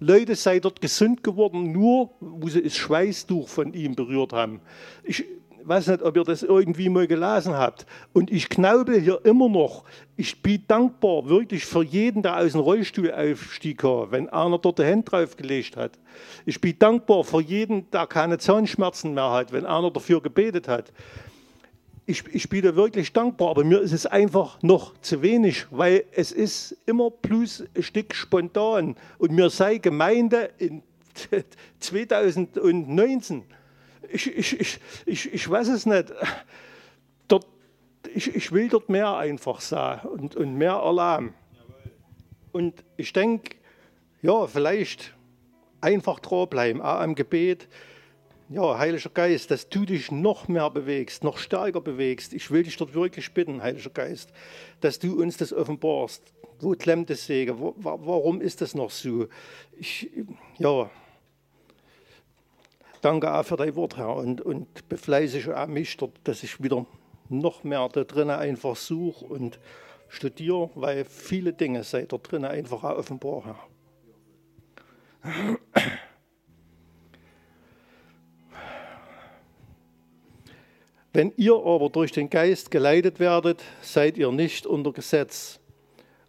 Leute 0.00 0.34
sei 0.34 0.60
dort 0.60 0.80
gesund 0.80 1.22
geworden, 1.22 1.72
nur 1.72 2.10
wo 2.20 2.48
sie 2.48 2.62
das 2.62 2.76
Schweißtuch 2.76 3.48
von 3.48 3.74
ihm 3.74 3.94
berührt 3.94 4.32
haben. 4.32 4.60
Ich 5.04 5.24
weiß 5.64 5.88
nicht, 5.88 6.02
ob 6.02 6.16
ihr 6.16 6.24
das 6.24 6.42
irgendwie 6.42 6.88
mal 6.88 7.06
gelesen 7.06 7.54
habt. 7.54 7.86
Und 8.12 8.30
ich 8.30 8.48
knaube 8.48 8.98
hier 8.98 9.20
immer 9.24 9.48
noch. 9.48 9.84
Ich 10.16 10.42
bin 10.42 10.64
dankbar 10.68 11.28
wirklich 11.28 11.64
für 11.64 11.82
jeden, 11.82 12.22
der 12.22 12.36
aus 12.36 12.52
dem 12.52 12.60
Rollstuhl 12.60 13.12
aufstieg, 13.12 13.82
wenn 13.82 14.28
einer 14.28 14.58
dort 14.58 14.78
die 14.78 14.84
Hand 14.84 15.10
drauf 15.10 15.36
gelegt 15.36 15.76
hat. 15.76 15.98
Ich 16.46 16.60
bin 16.60 16.78
dankbar 16.78 17.24
für 17.24 17.40
jeden, 17.40 17.90
der 17.90 18.06
keine 18.06 18.38
Zahnschmerzen 18.38 19.14
mehr 19.14 19.30
hat, 19.30 19.52
wenn 19.52 19.66
einer 19.66 19.90
dafür 19.90 20.20
gebetet 20.20 20.68
hat 20.68 20.92
ich, 22.10 22.24
ich 22.32 22.48
bin 22.48 22.62
da 22.62 22.74
wirklich 22.74 23.12
dankbar, 23.12 23.50
aber 23.50 23.64
mir 23.64 23.80
ist 23.80 23.92
es 23.92 24.04
einfach 24.04 24.60
noch 24.62 24.98
zu 25.00 25.22
wenig, 25.22 25.66
weil 25.70 26.04
es 26.12 26.32
ist 26.32 26.76
immer 26.86 27.10
plus 27.10 27.64
ein 27.74 27.82
Stück 27.82 28.14
spontan. 28.14 28.96
Und 29.18 29.32
mir 29.32 29.48
sei 29.48 29.78
Gemeinde 29.78 30.50
in 30.58 30.82
2019, 31.80 33.44
ich, 34.12 34.36
ich, 34.36 34.60
ich, 34.60 34.80
ich, 35.06 35.34
ich 35.34 35.50
weiß 35.50 35.68
es 35.68 35.86
nicht, 35.86 36.12
dort, 37.28 37.46
ich, 38.14 38.34
ich 38.34 38.52
will 38.52 38.68
dort 38.68 38.88
mehr 38.88 39.16
einfach 39.16 39.60
sagen 39.60 40.08
und, 40.08 40.36
und 40.36 40.54
mehr 40.54 40.72
erleben. 40.72 41.34
Und 42.52 42.84
ich 42.96 43.12
denke, 43.12 43.56
ja, 44.22 44.46
vielleicht 44.46 45.14
einfach 45.80 46.20
dranbleiben, 46.20 46.82
auch 46.82 47.00
am 47.00 47.14
Gebet 47.14 47.68
ja, 48.50 48.76
Heiliger 48.78 49.10
Geist, 49.10 49.52
dass 49.52 49.68
du 49.68 49.84
dich 49.84 50.10
noch 50.10 50.48
mehr 50.48 50.68
bewegst, 50.70 51.22
noch 51.22 51.38
stärker 51.38 51.80
bewegst. 51.80 52.34
Ich 52.34 52.50
will 52.50 52.64
dich 52.64 52.76
dort 52.76 52.94
wirklich 52.94 53.32
bitten, 53.32 53.62
Heiliger 53.62 53.90
Geist, 53.90 54.32
dass 54.80 54.98
du 54.98 55.22
uns 55.22 55.36
das 55.36 55.52
offenbarst. 55.52 56.34
Wo 56.58 56.72
klemmt 56.72 57.10
das 57.10 57.26
Säge? 57.26 57.54
Warum 57.58 58.40
ist 58.40 58.60
das 58.60 58.74
noch 58.74 58.90
so? 58.90 59.28
Ich, 59.78 60.10
ja, 60.58 60.90
danke 63.00 63.32
auch 63.32 63.44
für 63.44 63.56
dein 63.56 63.74
Wort, 63.76 63.96
Herr, 63.96 64.16
und, 64.16 64.40
und 64.40 64.88
befleißige 64.88 65.48
auch 65.48 65.66
mich 65.66 65.96
dass 66.24 66.42
ich 66.42 66.62
wieder 66.62 66.86
noch 67.28 67.64
mehr 67.64 67.88
da 67.92 68.04
drinnen 68.04 68.36
einfach 68.36 68.76
suche 68.76 69.24
und 69.24 69.58
studiere, 70.08 70.70
weil 70.74 71.04
viele 71.04 71.52
Dinge 71.52 71.84
seid 71.84 72.12
dort 72.12 72.30
drinnen 72.30 72.50
einfach 72.50 72.82
auch 72.84 72.98
offenbar, 72.98 73.44
Herr. 73.44 73.58
Wenn 81.12 81.32
ihr 81.36 81.54
aber 81.54 81.90
durch 81.90 82.12
den 82.12 82.30
Geist 82.30 82.70
geleitet 82.70 83.18
werdet, 83.18 83.62
seid 83.82 84.16
ihr 84.16 84.30
nicht 84.30 84.64
unter 84.64 84.92
Gesetz. 84.92 85.58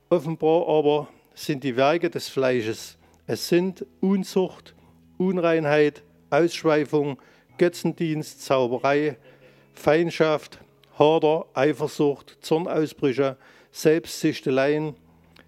Offenbar 0.10 0.68
aber 0.68 1.08
sind 1.36 1.64
die 1.64 1.76
Werke 1.78 2.10
des 2.10 2.30
Fleisches. 2.30 2.98
Es 3.28 3.48
sind 3.48 3.86
Unzucht, 4.02 4.74
Unreinheit, 5.18 6.04
Ausschweifung, 6.32 7.20
Götzendienst, 7.60 8.44
Zauberei, 8.44 9.18
Feindschaft, 9.74 10.58
Hader, 10.98 11.46
Eifersucht, 11.54 12.40
Zornausbrüche, 12.42 13.38
Selbstsichteleien, 13.72 14.96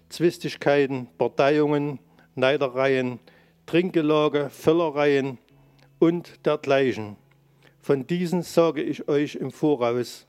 Zwistigkeiten, 0.08 1.08
Parteiungen, 1.18 1.98
Neidereien, 2.36 3.18
Trinkgelage, 3.66 4.50
Völlereien 4.50 5.38
und 5.98 6.46
dergleichen 6.46 7.16
von 7.84 8.06
diesen 8.06 8.40
sage 8.40 8.82
ich 8.82 9.08
euch 9.08 9.34
im 9.34 9.50
Voraus, 9.50 10.26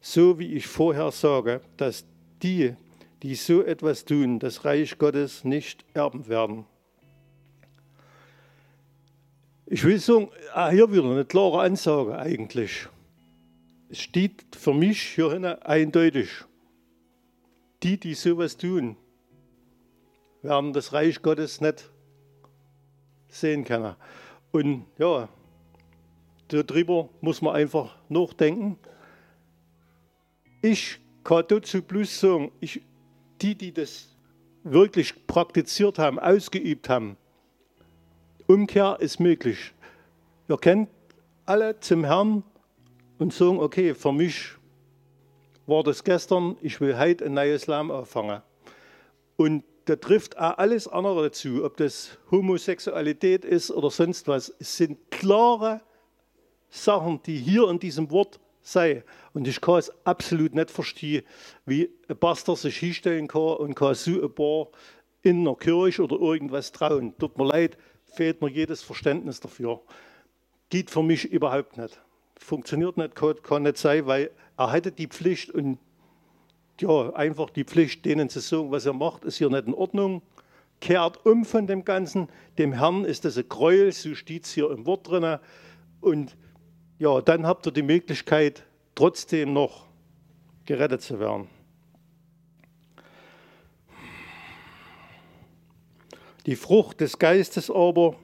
so 0.00 0.38
wie 0.38 0.54
ich 0.54 0.66
vorher 0.66 1.10
sage, 1.10 1.60
dass 1.76 2.06
die, 2.42 2.76
die 3.22 3.34
so 3.34 3.62
etwas 3.62 4.06
tun, 4.06 4.38
das 4.38 4.64
Reich 4.64 4.96
Gottes 4.96 5.44
nicht 5.44 5.84
erben 5.92 6.28
werden. 6.28 6.64
Ich 9.74 9.82
will 9.82 9.98
sagen, 9.98 10.28
ah, 10.52 10.70
hier 10.70 10.92
wieder 10.92 11.02
eine 11.02 11.24
klare 11.24 11.62
Ansage 11.62 12.16
eigentlich. 12.16 12.86
Es 13.88 13.98
steht 13.98 14.44
für 14.54 14.72
mich 14.72 15.02
hier 15.02 15.58
eindeutig. 15.66 16.28
Die, 17.82 17.98
die 17.98 18.14
sowas 18.14 18.56
tun, 18.56 18.96
werden 20.42 20.72
das 20.72 20.92
Reich 20.92 21.20
Gottes 21.22 21.60
nicht 21.60 21.90
sehen 23.26 23.64
können. 23.64 23.96
Und 24.52 24.86
ja, 24.96 25.28
darüber 26.46 27.08
muss 27.20 27.42
man 27.42 27.56
einfach 27.56 27.96
nachdenken. 28.08 28.78
Ich 30.62 31.00
kann 31.24 31.46
dazu 31.48 31.82
bloß 31.82 32.20
sagen, 32.20 32.52
ich, 32.60 32.80
die, 33.42 33.56
die 33.56 33.72
das 33.72 34.14
wirklich 34.62 35.26
praktiziert 35.26 35.98
haben, 35.98 36.20
ausgeübt 36.20 36.88
haben, 36.88 37.16
Umkehr 38.46 38.98
ist 39.00 39.20
möglich. 39.20 39.72
Ihr 40.48 40.58
kennt 40.58 40.90
alle 41.46 41.80
zum 41.80 42.04
Herrn 42.04 42.42
und 43.18 43.32
sagen, 43.32 43.58
okay, 43.58 43.94
für 43.94 44.12
mich 44.12 44.50
war 45.66 45.82
das 45.82 46.04
gestern, 46.04 46.56
ich 46.60 46.78
will 46.80 46.98
heute 46.98 47.24
ein 47.24 47.34
neues 47.34 47.66
Leben 47.66 47.90
anfangen. 47.90 48.42
Und 49.36 49.64
da 49.86 49.96
trifft 49.96 50.38
auch 50.38 50.58
alles 50.58 50.86
andere 50.88 51.24
dazu, 51.24 51.64
ob 51.64 51.78
das 51.78 52.18
Homosexualität 52.30 53.46
ist 53.46 53.70
oder 53.70 53.90
sonst 53.90 54.28
was. 54.28 54.54
Es 54.58 54.76
sind 54.76 55.10
klare 55.10 55.80
Sachen, 56.68 57.22
die 57.22 57.38
hier 57.38 57.68
in 57.70 57.78
diesem 57.78 58.10
Wort 58.10 58.40
sei. 58.60 59.04
Und 59.32 59.48
ich 59.48 59.60
kann 59.60 59.78
es 59.78 59.90
absolut 60.04 60.54
nicht 60.54 60.70
verstehen, 60.70 61.24
wie 61.64 61.90
ein 62.08 62.16
Pastor 62.18 62.56
sich 62.56 62.76
hinstellen 62.76 63.28
kann 63.28 63.56
und 63.56 63.74
kann 63.74 63.94
so 63.94 64.22
ein 64.22 64.34
paar 64.34 64.68
in 65.22 65.40
einer 65.40 65.56
Kirche 65.56 66.02
oder 66.02 66.16
irgendwas 66.16 66.72
trauen. 66.72 67.16
Tut 67.18 67.38
mir 67.38 67.46
leid, 67.46 67.78
fehlt 68.14 68.40
mir 68.42 68.48
jedes 68.48 68.82
Verständnis 68.82 69.40
dafür. 69.40 69.80
Geht 70.70 70.90
für 70.90 71.02
mich 71.02 71.30
überhaupt 71.30 71.76
nicht. 71.76 72.00
Funktioniert 72.36 72.96
nicht, 72.96 73.14
kann, 73.14 73.62
nicht 73.62 73.78
sein, 73.78 74.06
weil 74.06 74.30
er 74.56 74.72
hätte 74.72 74.92
die 74.92 75.06
Pflicht 75.06 75.50
und 75.50 75.78
ja, 76.80 77.12
einfach 77.14 77.50
die 77.50 77.64
Pflicht, 77.64 78.04
denen 78.04 78.28
zu 78.28 78.40
sagen, 78.40 78.70
was 78.70 78.86
er 78.86 78.92
macht, 78.92 79.24
ist 79.24 79.36
hier 79.36 79.50
nicht 79.50 79.66
in 79.66 79.74
Ordnung. 79.74 80.22
Kehrt 80.80 81.24
um 81.24 81.44
von 81.44 81.66
dem 81.66 81.84
Ganzen. 81.84 82.28
Dem 82.58 82.72
Herrn 82.72 83.04
ist 83.04 83.24
das 83.24 83.38
ein 83.38 83.48
Gräuel, 83.48 83.92
so 83.92 84.14
steht 84.14 84.44
es 84.44 84.52
hier 84.52 84.70
im 84.70 84.84
Wort 84.86 85.08
drin. 85.08 85.38
Und 86.00 86.36
ja, 86.98 87.20
dann 87.20 87.46
habt 87.46 87.66
ihr 87.66 87.72
die 87.72 87.82
Möglichkeit, 87.82 88.64
trotzdem 88.94 89.52
noch 89.52 89.86
gerettet 90.66 91.02
zu 91.02 91.20
werden. 91.20 91.48
Die 96.46 96.56
Frucht 96.56 97.00
des 97.00 97.18
Geistes 97.18 97.70
aber 97.70 98.16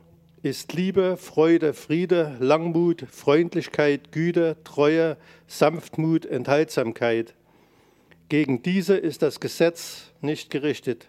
ist 0.42 0.74
Liebe, 0.74 1.16
Freude, 1.16 1.72
Friede, 1.72 2.36
Langmut, 2.38 3.06
Freundlichkeit, 3.10 4.12
Güte, 4.12 4.56
Treue, 4.62 5.16
Sanftmut, 5.46 6.26
Enthaltsamkeit. 6.26 7.34
Gegen 8.28 8.62
diese 8.62 8.96
ist 8.96 9.22
das 9.22 9.40
Gesetz 9.40 10.12
nicht 10.20 10.50
gerichtet. 10.50 11.08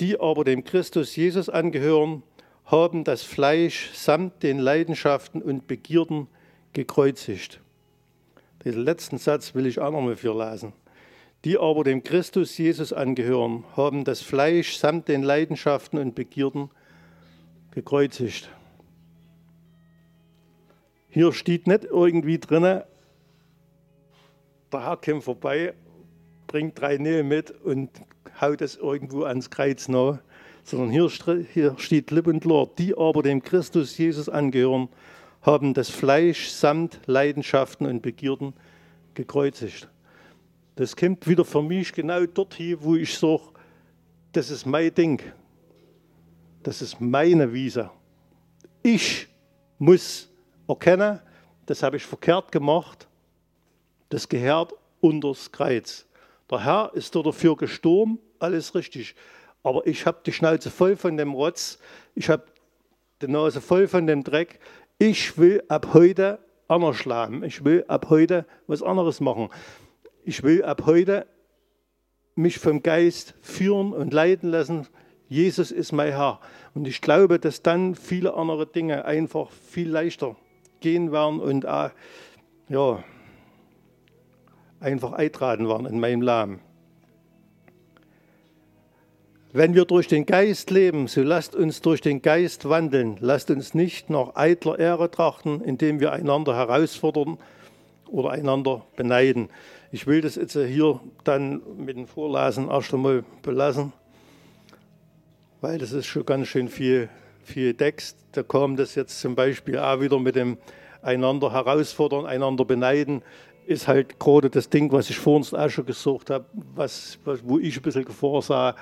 Die 0.00 0.18
aber 0.18 0.44
dem 0.44 0.64
Christus 0.64 1.14
Jesus 1.14 1.50
angehören, 1.50 2.22
haben 2.64 3.04
das 3.04 3.22
Fleisch 3.22 3.90
samt 3.92 4.42
den 4.42 4.58
Leidenschaften 4.58 5.42
und 5.42 5.66
Begierden 5.66 6.28
gekreuzigt. 6.72 7.60
Diesen 8.64 8.82
letzten 8.82 9.18
Satz 9.18 9.54
will 9.54 9.66
ich 9.66 9.78
auch 9.78 9.90
nochmal 9.90 10.16
für 10.16 10.34
lesen. 10.34 10.72
Die 11.44 11.58
aber 11.58 11.84
dem 11.84 12.02
Christus 12.02 12.56
Jesus 12.56 12.94
angehören, 12.94 13.64
haben 13.76 14.04
das 14.04 14.22
Fleisch 14.22 14.76
samt 14.76 15.08
den 15.08 15.22
Leidenschaften 15.22 15.98
und 15.98 16.14
Begierden 16.14 16.70
gekreuzigt. 17.72 18.48
Hier 21.10 21.32
steht 21.34 21.66
nicht 21.66 21.84
irgendwie 21.84 22.38
drin, 22.38 22.62
der 22.62 22.86
Herr 24.72 24.96
kommt 24.96 25.22
vorbei, 25.22 25.74
bringt 26.46 26.80
drei 26.80 26.96
Nähe 26.96 27.22
mit 27.22 27.50
und 27.50 27.90
haut 28.40 28.62
es 28.62 28.76
irgendwo 28.76 29.24
ans 29.24 29.50
Kreuz 29.50 29.86
nach, 29.86 30.18
sondern 30.64 30.90
hier, 30.90 31.10
hier 31.52 31.74
steht 31.78 32.10
lieb 32.10 32.26
und 32.26 32.40
klar, 32.40 32.68
die 32.78 32.96
aber 32.96 33.22
dem 33.22 33.42
Christus 33.42 33.98
Jesus 33.98 34.30
angehören, 34.30 34.88
haben 35.42 35.74
das 35.74 35.90
Fleisch 35.90 36.48
samt 36.48 37.00
Leidenschaften 37.04 37.86
und 37.86 38.00
Begierden 38.00 38.54
gekreuzigt. 39.12 39.88
Das 40.76 40.96
kommt 40.96 41.26
wieder 41.28 41.44
für 41.44 41.62
mich 41.62 41.92
genau 41.92 42.26
dorthin, 42.26 42.78
wo 42.80 42.96
ich 42.96 43.16
sage, 43.16 43.42
das 44.32 44.50
ist 44.50 44.66
mein 44.66 44.92
Ding. 44.92 45.22
Das 46.62 46.82
ist 46.82 47.00
meine 47.00 47.52
Wiese. 47.52 47.90
Ich 48.82 49.28
muss 49.78 50.28
erkennen, 50.66 51.20
das 51.66 51.82
habe 51.82 51.96
ich 51.96 52.04
verkehrt 52.04 52.50
gemacht, 52.50 53.06
das 54.08 54.28
gehört 54.28 54.74
unters 55.00 55.50
Kreuz. 55.52 56.06
Der 56.50 56.64
Herr 56.64 56.90
ist 56.94 57.14
dafür 57.14 57.56
gestorben, 57.56 58.18
alles 58.38 58.74
richtig. 58.74 59.14
Aber 59.62 59.86
ich 59.86 60.04
habe 60.04 60.20
die 60.26 60.32
Schnauze 60.32 60.70
voll 60.70 60.96
von 60.96 61.16
dem 61.16 61.32
Rotz, 61.32 61.78
ich 62.14 62.28
habe 62.28 62.44
die 63.22 63.28
Nase 63.28 63.60
voll 63.60 63.88
von 63.88 64.06
dem 64.06 64.24
Dreck. 64.24 64.58
Ich 64.98 65.38
will 65.38 65.62
ab 65.68 65.94
heute 65.94 66.38
anders 66.68 66.96
schlagen. 66.96 67.42
Ich 67.42 67.64
will 67.64 67.84
ab 67.88 68.06
heute 68.10 68.46
was 68.66 68.82
anderes 68.82 69.20
machen. 69.20 69.48
Ich 70.26 70.42
will 70.42 70.64
ab 70.64 70.84
heute 70.86 71.26
mich 72.34 72.58
vom 72.58 72.82
Geist 72.82 73.34
führen 73.42 73.92
und 73.92 74.14
leiten 74.14 74.48
lassen. 74.48 74.86
Jesus 75.28 75.70
ist 75.70 75.92
mein 75.92 76.14
Herr. 76.14 76.40
Und 76.74 76.88
ich 76.88 77.02
glaube, 77.02 77.38
dass 77.38 77.62
dann 77.62 77.94
viele 77.94 78.32
andere 78.32 78.66
Dinge 78.66 79.04
einfach 79.04 79.50
viel 79.50 79.90
leichter 79.90 80.34
gehen 80.80 81.12
werden 81.12 81.40
und 81.40 81.66
auch, 81.66 81.90
ja, 82.70 83.04
einfach 84.80 85.12
eintraten 85.12 85.68
werden 85.68 85.86
in 85.86 86.00
meinem 86.00 86.22
Leben. 86.22 86.60
Wenn 89.52 89.74
wir 89.74 89.84
durch 89.84 90.08
den 90.08 90.24
Geist 90.24 90.70
leben, 90.70 91.06
so 91.06 91.22
lasst 91.22 91.54
uns 91.54 91.82
durch 91.82 92.00
den 92.00 92.22
Geist 92.22 92.66
wandeln. 92.68 93.18
Lasst 93.20 93.50
uns 93.50 93.74
nicht 93.74 94.08
nach 94.08 94.36
eitler 94.36 94.78
Ehre 94.78 95.10
trachten, 95.10 95.60
indem 95.60 96.00
wir 96.00 96.12
einander 96.12 96.56
herausfordern 96.56 97.36
oder 98.08 98.30
einander 98.30 98.86
beneiden. 98.96 99.50
Ich 99.94 100.08
will 100.08 100.20
das 100.20 100.34
jetzt 100.34 100.54
hier 100.54 100.98
dann 101.22 101.62
mit 101.76 101.96
dem 101.96 102.08
Vorlesen 102.08 102.68
erst 102.68 102.92
einmal 102.92 103.22
belassen, 103.42 103.92
weil 105.60 105.78
das 105.78 105.92
ist 105.92 106.06
schon 106.06 106.26
ganz 106.26 106.48
schön 106.48 106.68
viel, 106.68 107.08
viel 107.44 107.74
Text. 107.74 108.16
Da 108.32 108.42
kam 108.42 108.74
das 108.74 108.96
jetzt 108.96 109.20
zum 109.20 109.36
Beispiel 109.36 109.78
auch 109.78 110.00
wieder 110.00 110.18
mit 110.18 110.34
dem 110.34 110.58
einander 111.00 111.52
herausfordern, 111.52 112.26
einander 112.26 112.64
beneiden 112.64 113.22
ist 113.66 113.86
halt 113.86 114.18
gerade 114.18 114.50
das 114.50 114.68
Ding, 114.68 114.90
was 114.90 115.10
ich 115.10 115.16
vorhin 115.16 115.56
auch 115.56 115.70
schon 115.70 115.86
gesucht 115.86 116.28
habe, 116.28 116.46
was, 116.74 117.20
was, 117.24 117.38
wo 117.44 117.60
ich 117.60 117.76
ein 117.76 117.82
bisschen 117.82 118.04
Gefahr 118.04 118.42
sah, 118.42 118.74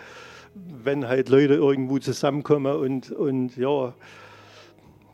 wenn 0.55 1.07
halt 1.07 1.29
Leute 1.29 1.57
irgendwo 1.57 1.99
zusammenkommen 1.99 2.75
und, 2.75 3.11
und 3.11 3.55
ja, 3.59 3.93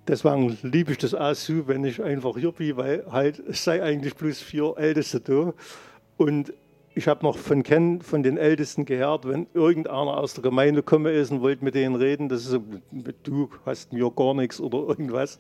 deswegen 0.07 0.57
liebe 0.63 0.93
ich 0.93 0.99
das 0.99 1.13
auch 1.13 1.35
so, 1.35 1.67
wenn 1.67 1.85
ich 1.85 2.01
einfach 2.01 2.37
hier 2.37 2.53
bin, 2.53 2.77
weil 2.77 3.05
halt 3.11 3.41
es 3.41 3.65
sei 3.65 3.83
eigentlich 3.83 4.15
bloß 4.15 4.41
vier 4.41 4.75
Älteste 4.77 5.19
da 5.19 5.53
und 6.19 6.53
ich 6.95 7.07
habe 7.07 7.25
noch 7.25 7.39
von, 7.39 7.63
Ken, 7.63 8.03
von 8.03 8.25
den 8.25 8.37
Ältesten 8.37 8.85
gehört, 8.85 9.27
wenn 9.27 9.47
irgendeiner 9.55 10.19
aus 10.19 10.35
der 10.35 10.43
Gemeinde 10.43 10.83
gekommen 10.83 11.15
ist 11.15 11.31
und 11.31 11.43
wollte 11.43 11.65
mit 11.65 11.77
denen 11.77 11.95
reden, 11.95 12.29
das 12.29 12.41
ist 12.41 12.51
so, 12.51 12.63
du 13.23 13.49
hast 13.65 13.93
mir 13.93 14.11
gar 14.11 14.35
nichts 14.35 14.61
oder 14.61 14.79
irgendwas, 14.79 15.39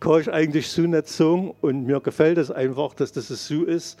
kann 0.00 0.20
ich 0.20 0.30
eigentlich 0.30 0.68
so 0.68 0.82
nicht 0.82 1.08
sagen. 1.08 1.54
Und 1.62 1.86
mir 1.86 2.00
gefällt 2.00 2.36
es 2.36 2.50
einfach, 2.50 2.92
dass 2.92 3.12
das 3.12 3.28
so 3.28 3.64
ist, 3.64 3.98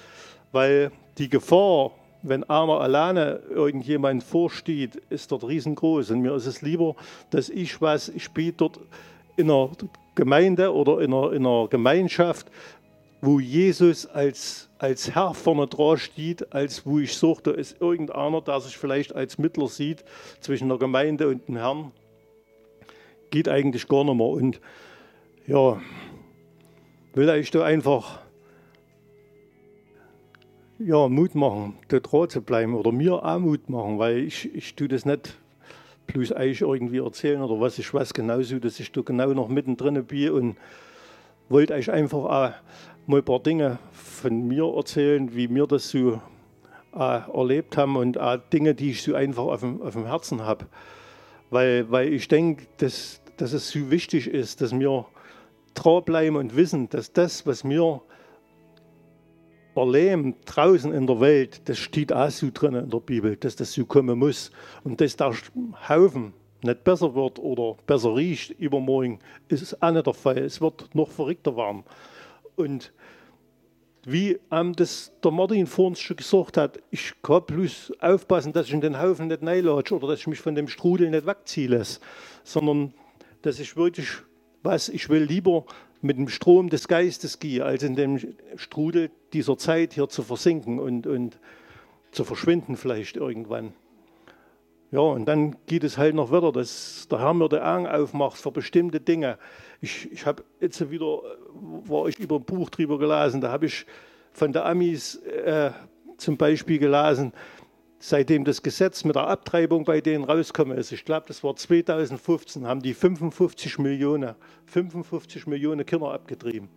weil 0.52 0.92
die 1.16 1.30
Gefahr, 1.30 1.92
wenn 2.22 2.44
einer 2.44 2.78
alleine 2.78 3.40
irgendjemand 3.48 4.22
vorsteht, 4.22 4.96
ist 5.08 5.32
dort 5.32 5.44
riesengroß. 5.44 6.10
Und 6.10 6.20
mir 6.20 6.34
ist 6.34 6.46
es 6.46 6.60
lieber, 6.60 6.94
dass 7.30 7.48
ich 7.48 7.80
was, 7.80 8.10
ich 8.10 8.24
spiele 8.24 8.52
dort 8.52 8.80
in 9.38 9.50
einer 9.50 9.70
Gemeinde 10.14 10.74
oder 10.74 11.00
in 11.00 11.14
einer, 11.14 11.32
in 11.32 11.46
einer 11.46 11.68
Gemeinschaft, 11.68 12.48
wo 13.20 13.40
Jesus 13.40 14.06
als, 14.06 14.68
als 14.78 15.14
Herr 15.14 15.34
vorne 15.34 15.66
dran 15.66 15.98
steht, 15.98 16.52
als 16.52 16.86
wo 16.86 16.98
ich 16.98 17.16
suche, 17.16 17.42
da 17.42 17.50
ist 17.52 17.80
irgendeiner, 17.80 18.40
der 18.40 18.60
sich 18.60 18.76
vielleicht 18.76 19.14
als 19.14 19.38
Mittler 19.38 19.68
sieht 19.68 20.04
zwischen 20.40 20.68
der 20.68 20.78
Gemeinde 20.78 21.28
und 21.28 21.48
dem 21.48 21.56
Herrn. 21.56 21.92
Geht 23.30 23.48
eigentlich 23.48 23.88
gar 23.88 24.04
nicht 24.04 24.14
mehr. 24.14 24.26
Und 24.26 24.60
ja, 25.46 25.80
will 27.14 27.28
ich 27.30 27.50
da 27.50 27.64
einfach 27.64 28.20
ja, 30.78 31.08
Mut 31.08 31.34
machen, 31.34 31.76
da 31.88 31.98
dran 31.98 32.30
zu 32.30 32.40
bleiben 32.40 32.74
oder 32.74 32.92
mir 32.92 33.24
auch 33.24 33.38
Mut 33.40 33.68
machen, 33.68 33.98
weil 33.98 34.18
ich, 34.18 34.54
ich 34.54 34.76
tue 34.76 34.86
das 34.86 35.04
nicht 35.04 35.36
bloß 36.06 36.32
euch 36.32 36.60
irgendwie 36.60 36.98
erzählen 36.98 37.42
oder 37.42 37.60
was 37.60 37.78
ich 37.78 37.92
weiß 37.92 38.14
genauso, 38.14 38.58
dass 38.58 38.78
ich 38.80 38.92
da 38.92 39.02
genau 39.02 39.32
noch 39.34 39.48
mittendrin 39.48 40.02
bin 40.04 40.30
und 40.30 40.56
wollte 41.48 41.74
euch 41.74 41.90
einfach 41.90 42.18
auch 42.18 42.52
mal 43.08 43.18
ein 43.18 43.24
paar 43.24 43.40
Dinge 43.40 43.78
von 43.90 44.46
mir 44.46 44.70
erzählen, 44.76 45.34
wie 45.34 45.48
wir 45.52 45.66
das 45.66 45.88
so 45.88 46.20
äh, 46.94 47.20
erlebt 47.32 47.78
haben 47.78 47.96
und 47.96 48.18
auch 48.18 48.36
Dinge, 48.52 48.74
die 48.74 48.90
ich 48.90 49.02
so 49.02 49.14
einfach 49.14 49.44
auf 49.44 49.60
dem, 49.60 49.80
auf 49.80 49.94
dem 49.94 50.04
Herzen 50.04 50.42
habe. 50.42 50.66
Weil, 51.48 51.90
weil 51.90 52.12
ich 52.12 52.28
denke, 52.28 52.66
dass, 52.76 53.22
dass 53.38 53.54
es 53.54 53.70
so 53.70 53.90
wichtig 53.90 54.28
ist, 54.28 54.60
dass 54.60 54.78
wir 54.78 55.06
dranbleiben 55.72 56.36
und 56.36 56.54
wissen, 56.54 56.90
dass 56.90 57.10
das, 57.10 57.46
was 57.46 57.66
wir 57.66 58.02
erleben 59.74 60.34
draußen 60.44 60.92
in 60.92 61.06
der 61.06 61.20
Welt, 61.20 61.66
das 61.66 61.78
steht 61.78 62.12
auch 62.12 62.30
so 62.30 62.50
drin 62.52 62.74
in 62.74 62.90
der 62.90 63.00
Bibel, 63.00 63.36
dass 63.36 63.56
das 63.56 63.72
so 63.72 63.86
kommen 63.86 64.18
muss. 64.18 64.50
Und 64.84 65.00
dass 65.00 65.16
der 65.16 65.32
Haufen 65.88 66.34
nicht 66.62 66.84
besser 66.84 67.14
wird 67.14 67.38
oder 67.38 67.74
besser 67.86 68.14
riecht 68.14 68.50
übermorgen, 68.50 69.18
ist 69.48 69.82
auch 69.82 69.92
nicht 69.92 70.06
der 70.06 70.12
Fall. 70.12 70.38
Es 70.38 70.60
wird 70.60 70.94
noch 70.94 71.08
verrückter 71.08 71.56
werden. 71.56 71.84
Und 72.58 72.92
wie 74.04 74.38
ähm, 74.50 74.74
das 74.74 75.12
der 75.22 75.30
Martin 75.30 75.66
vor 75.66 75.86
uns 75.86 76.00
schon 76.00 76.16
gesagt 76.16 76.56
hat, 76.56 76.80
ich 76.90 77.12
kann 77.22 77.44
bloß 77.46 77.92
aufpassen, 78.00 78.52
dass 78.52 78.66
ich 78.66 78.72
in 78.72 78.80
den 78.80 79.00
Haufen 79.00 79.28
nicht 79.28 79.42
reinlatsche 79.42 79.94
oder 79.94 80.08
dass 80.08 80.20
ich 80.20 80.26
mich 80.26 80.40
von 80.40 80.56
dem 80.56 80.66
Strudel 80.66 81.08
nicht 81.10 81.26
wegziehe 81.26 81.68
lasse, 81.68 82.00
sondern 82.42 82.94
dass 83.42 83.60
ich 83.60 83.76
wirklich 83.76 84.08
was, 84.64 84.88
ich 84.88 85.08
will 85.08 85.22
lieber 85.22 85.66
mit 86.00 86.18
dem 86.18 86.28
Strom 86.28 86.68
des 86.68 86.88
Geistes 86.88 87.38
gehen, 87.38 87.62
als 87.62 87.84
in 87.84 87.94
dem 87.94 88.18
Strudel 88.56 89.10
dieser 89.32 89.56
Zeit 89.56 89.94
hier 89.94 90.08
zu 90.08 90.24
versinken 90.24 90.80
und, 90.80 91.06
und 91.06 91.38
zu 92.10 92.24
verschwinden 92.24 92.76
vielleicht 92.76 93.16
irgendwann. 93.16 93.72
Ja, 94.90 95.00
und 95.00 95.26
dann 95.26 95.56
geht 95.66 95.84
es 95.84 95.98
halt 95.98 96.14
noch 96.14 96.30
weiter, 96.30 96.50
dass 96.50 97.06
der 97.10 97.20
Herr 97.20 97.34
mir 97.34 97.48
die 97.48 97.60
Augen 97.60 97.86
aufmacht 97.86 98.38
für 98.38 98.50
bestimmte 98.50 99.00
Dinge. 99.00 99.38
Ich, 99.82 100.10
ich 100.10 100.24
habe 100.24 100.42
jetzt 100.60 100.90
wieder, 100.90 101.20
war 101.52 102.08
ich 102.08 102.18
über 102.18 102.36
ein 102.36 102.44
Buch 102.44 102.70
drüber 102.70 102.98
gelesen, 102.98 103.42
da 103.42 103.52
habe 103.52 103.66
ich 103.66 103.84
von 104.32 104.52
der 104.52 104.64
Amis 104.64 105.16
äh, 105.16 105.72
zum 106.16 106.38
Beispiel 106.38 106.78
gelesen, 106.78 107.32
seitdem 107.98 108.44
das 108.44 108.62
Gesetz 108.62 109.04
mit 109.04 109.16
der 109.16 109.26
Abtreibung 109.26 109.84
bei 109.84 110.00
denen 110.00 110.24
rausgekommen 110.24 110.78
ist, 110.78 110.92
ich 110.92 111.04
glaube, 111.04 111.26
das 111.28 111.44
war 111.44 111.54
2015, 111.54 112.66
haben 112.66 112.80
die 112.80 112.94
55 112.94 113.78
Millionen, 113.78 114.36
55 114.66 115.46
Millionen 115.46 115.84
Kinder 115.84 116.12
abgetrieben. 116.12 116.70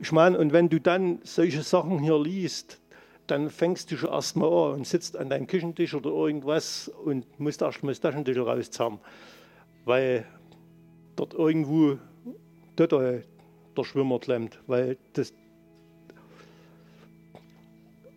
Ich 0.00 0.10
meine, 0.10 0.38
und 0.38 0.52
wenn 0.52 0.68
du 0.68 0.80
dann 0.80 1.20
solche 1.22 1.62
Sachen 1.62 2.00
hier 2.00 2.18
liest, 2.18 2.80
dann 3.26 3.50
fängst 3.50 3.90
du 3.90 3.96
schon 3.96 4.10
erstmal 4.10 4.48
an 4.48 4.74
und 4.74 4.86
sitzt 4.86 5.16
an 5.16 5.28
deinem 5.30 5.46
Küchentisch 5.46 5.94
oder 5.94 6.10
irgendwas 6.10 6.88
und 6.88 7.38
musst 7.38 7.62
erstmal 7.62 7.92
das 7.92 8.00
Taschentuch 8.00 8.46
rauszerren, 8.46 8.98
weil 9.84 10.26
dort 11.16 11.34
irgendwo 11.34 11.98
dort 12.76 12.92
der 12.92 13.84
Schwimmer 13.84 14.18
klemmt, 14.18 14.58
weil 14.66 14.96
das, 15.14 15.32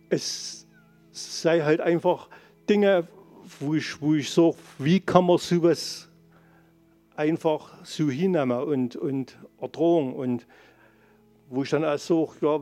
es 0.08 0.66
sei 1.12 1.60
halt 1.60 1.80
einfach 1.80 2.28
Dinge, 2.68 3.06
wo 3.58 3.74
ich, 3.74 4.00
wo 4.00 4.14
ich 4.14 4.30
sage, 4.30 4.56
wie 4.78 5.00
kann 5.00 5.26
man 5.26 5.38
sowas 5.38 6.08
einfach 7.16 7.84
so 7.84 8.10
hinnehmen 8.10 8.58
und, 8.62 8.96
und 8.96 9.38
ertragen 9.60 10.14
und 10.14 10.46
wo 11.48 11.62
ich 11.62 11.70
dann 11.70 11.84
auch 11.84 11.98
sage, 11.98 12.30
ja, 12.40 12.60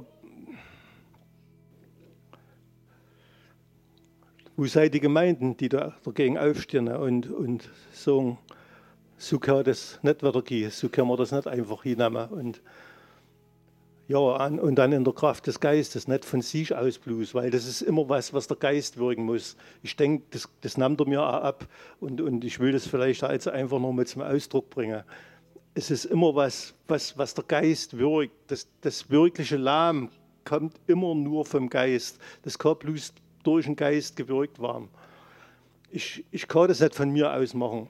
Wo 4.58 4.66
seid 4.66 4.92
die 4.92 4.98
Gemeinden, 4.98 5.56
die 5.56 5.68
da 5.68 5.94
dagegen 6.02 6.36
aufstehen 6.36 6.88
und, 6.88 7.30
und 7.30 7.70
sagen, 7.92 8.38
so 9.16 9.38
kann 9.38 9.62
das 9.62 10.00
nicht 10.02 10.24
weitergehen, 10.24 10.72
so 10.72 10.88
kann 10.88 11.06
man 11.06 11.16
das 11.16 11.30
nicht 11.30 11.46
einfach 11.46 11.84
hinnehmen. 11.84 12.28
Und 12.28 12.60
Ja, 14.08 14.18
und 14.18 14.74
dann 14.74 14.90
in 14.90 15.04
der 15.04 15.14
Kraft 15.14 15.46
des 15.46 15.60
Geistes, 15.60 16.08
nicht 16.08 16.24
von 16.24 16.42
sich 16.42 16.74
aus 16.74 16.98
bloß, 16.98 17.36
weil 17.36 17.52
das 17.52 17.66
ist 17.66 17.82
immer 17.82 18.08
was, 18.08 18.32
was 18.32 18.48
der 18.48 18.56
Geist 18.56 18.98
wirken 18.98 19.26
muss. 19.26 19.56
Ich 19.84 19.94
denke, 19.94 20.24
das, 20.30 20.48
das 20.60 20.76
nimmt 20.76 20.98
er 20.98 21.06
mir 21.06 21.22
auch 21.22 21.44
ab 21.44 21.68
und, 22.00 22.20
und 22.20 22.42
ich 22.44 22.58
will 22.58 22.72
das 22.72 22.84
vielleicht 22.84 23.22
also 23.22 23.50
einfach 23.50 23.78
noch 23.78 23.92
mit 23.92 24.08
zum 24.08 24.22
Ausdruck 24.22 24.70
bringen. 24.70 25.04
Es 25.74 25.92
ist 25.92 26.04
immer 26.04 26.34
was, 26.34 26.74
was, 26.88 27.16
was 27.16 27.32
der 27.32 27.44
Geist 27.44 27.96
wirkt. 27.96 28.50
Das, 28.50 28.66
das 28.80 29.08
wirkliche 29.08 29.56
Lahm 29.56 30.10
kommt 30.44 30.80
immer 30.88 31.14
nur 31.14 31.44
vom 31.44 31.70
Geist. 31.70 32.18
Das 32.42 32.58
kann 32.58 32.76
bloß 32.76 33.12
durch 33.42 33.66
den 33.66 33.76
Geist 33.76 34.16
gewirkt 34.16 34.60
werden. 34.60 34.88
Ich, 35.90 36.24
ich 36.30 36.46
kann 36.48 36.68
das 36.68 36.80
nicht 36.80 36.94
von 36.94 37.10
mir 37.10 37.32
aus 37.32 37.54
machen 37.54 37.88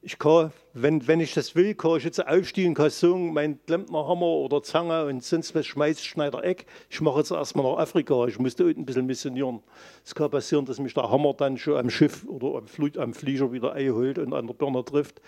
ich 0.00 0.18
kann, 0.18 0.52
wenn, 0.74 1.06
wenn 1.08 1.18
ich 1.20 1.34
das 1.34 1.56
will, 1.56 1.74
kann 1.74 1.96
ich 1.96 2.04
jetzt 2.04 2.24
aufstehen 2.24 2.74
kann 2.74 2.90
sagen, 2.90 3.32
mein 3.32 3.58
Klempnerhammer 3.66 4.26
oder 4.26 4.62
Zange 4.62 5.06
und 5.06 5.24
sonst 5.24 5.54
was 5.54 5.66
schmeißt 5.66 6.04
Schneider 6.04 6.44
Eck. 6.44 6.66
Ich 6.88 7.00
mache 7.00 7.18
jetzt 7.18 7.32
erstmal 7.32 7.64
nach 7.70 7.78
Afrika, 7.78 8.26
ich 8.26 8.38
muss 8.38 8.54
da 8.54 8.64
unten 8.64 8.82
ein 8.82 8.86
bisschen 8.86 9.06
missionieren. 9.06 9.60
Es 10.04 10.14
kann 10.14 10.30
passieren, 10.30 10.64
dass 10.66 10.78
mich 10.78 10.94
der 10.94 11.10
Hammer 11.10 11.34
dann 11.34 11.58
schon 11.58 11.76
am 11.76 11.90
Schiff 11.90 12.24
oder 12.26 12.58
am, 12.58 12.68
Flug, 12.68 12.96
am 12.96 13.12
Flieger 13.12 13.50
wieder 13.52 13.72
einholt 13.72 14.18
und 14.18 14.32
an 14.34 14.46
der 14.46 14.54
Birne 14.54 14.84
trifft, 14.84 15.20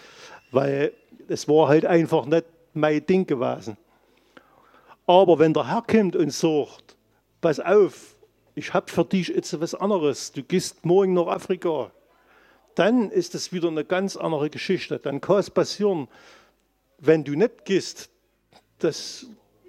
weil 0.53 0.93
es 1.27 1.49
war 1.49 1.69
halt 1.69 1.85
einfach 1.85 2.27
nicht 2.27 2.45
mein 2.73 3.05
Ding 3.05 3.27
gewesen. 3.27 3.77
Aber 5.07 5.41
wenn 5.41 5.53
der 5.53 5.69
Herr 5.69 5.83
kommt 5.83 6.15
und 6.15 6.33
sagt, 6.33 6.97
pass 7.41 7.59
auf, 7.59 8.15
ich 8.55 8.75
habe 8.75 8.91
für 8.91 9.05
dich 9.05 9.29
jetzt 9.29 9.61
was 9.61 9.75
anderes, 9.75 10.33
du 10.33 10.43
gehst 10.43 10.85
morgen 10.85 11.15
nach 11.15 11.27
Afrika, 11.27 11.91
dann 12.75 13.11
ist 13.11 13.35
es 13.35 13.53
wieder 13.53 13.69
eine 13.69 13.85
ganz 13.85 14.17
andere 14.17 14.51
Geschichte. 14.51 14.99
Dann 14.99 15.21
kann 15.21 15.39
es 15.39 15.51
passieren, 15.51 16.09
wenn 16.99 17.25
du 17.25 17.33
nicht 17.35 17.65
gehst, 17.65 18.11
das, 18.79 19.27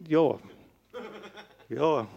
ja, 0.07 0.39
ja. 1.69 2.07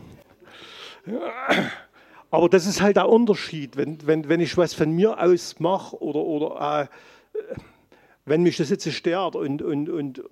Aber 2.31 2.49
das 2.49 2.67
ist 2.67 2.81
halt 2.81 2.97
der 2.97 3.09
Unterschied, 3.09 3.77
wenn, 3.77 4.05
wenn, 4.07 4.29
wenn 4.29 4.41
ich 4.41 4.57
was 4.57 4.75
von 4.75 4.91
mir 4.91 5.21
aus 5.21 5.61
mache 5.61 5.97
oder, 6.03 6.21
oder 6.21 6.89
äh, 7.35 7.55
wenn 8.25 8.43
mich 8.43 8.57
das 8.57 8.71
jetzt 8.71 8.91
stört 8.91 9.37
und, 9.37 9.63
und, 9.63 9.89
und 9.89 10.23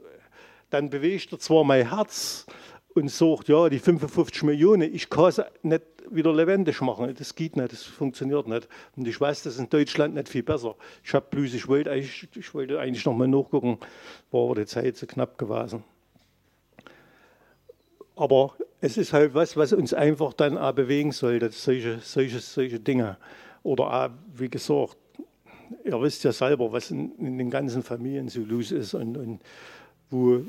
dann 0.70 0.90
bewegt 0.90 1.32
er 1.32 1.38
zwar 1.38 1.62
mein 1.62 1.90
Herz 1.90 2.46
und 2.94 3.08
sagt, 3.10 3.48
ja, 3.48 3.68
die 3.68 3.78
55 3.78 4.42
Millionen, 4.42 4.92
ich 4.94 5.10
kann 5.10 5.26
es 5.26 5.40
nicht 5.62 5.82
wieder 6.10 6.32
lebendig 6.32 6.80
machen. 6.80 7.14
Das 7.16 7.34
geht 7.34 7.56
nicht, 7.56 7.72
das 7.72 7.82
funktioniert 7.82 8.46
nicht. 8.48 8.68
Und 8.96 9.06
ich 9.06 9.20
weiß, 9.20 9.42
das 9.42 9.54
ist 9.54 9.60
in 9.60 9.68
Deutschland 9.68 10.14
nicht 10.14 10.28
viel 10.28 10.42
besser. 10.42 10.76
Ich 11.04 11.14
habe 11.14 11.26
bloß, 11.30 11.54
ich 11.54 11.68
wollte 11.68 11.90
eigentlich, 11.90 12.28
ich 12.34 12.54
wollte 12.54 12.78
eigentlich 12.78 13.04
noch 13.04 13.14
mal 13.14 13.28
nachgucken, 13.28 13.78
war 14.30 14.44
aber 14.44 14.54
die 14.56 14.66
Zeit 14.66 14.96
so 14.96 15.06
knapp 15.06 15.38
gewesen. 15.38 15.84
Aber 18.16 18.54
es 18.80 18.96
ist 18.96 19.12
halt 19.12 19.34
was, 19.34 19.56
was 19.56 19.72
uns 19.72 19.94
einfach 19.94 20.32
dann 20.32 20.58
auch 20.58 20.72
bewegen 20.72 21.12
sollte, 21.12 21.50
solche, 21.50 22.00
solche, 22.00 22.40
solche 22.40 22.80
Dinge. 22.80 23.16
Oder 23.62 23.92
auch, 23.92 24.10
wie 24.34 24.48
gesagt, 24.48 24.96
ihr 25.84 26.00
wisst 26.00 26.24
ja 26.24 26.32
selber, 26.32 26.72
was 26.72 26.90
in, 26.90 27.16
in 27.18 27.38
den 27.38 27.50
ganzen 27.50 27.82
Familien 27.82 28.28
so 28.28 28.40
los 28.42 28.70
ist 28.70 28.94
und, 28.94 29.16
und 29.16 29.40
wo 30.10 30.42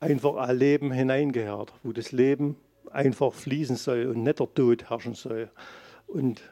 einfach 0.00 0.36
ein 0.36 0.56
Leben 0.56 0.92
hineingehört, 0.92 1.72
wo 1.82 1.92
das 1.92 2.12
Leben 2.12 2.56
einfach 2.90 3.32
fließen 3.32 3.76
soll 3.76 4.06
und 4.06 4.22
nicht 4.22 4.40
der 4.40 4.52
Tod 4.52 4.90
herrschen 4.90 5.14
soll. 5.14 5.50
Und 6.06 6.42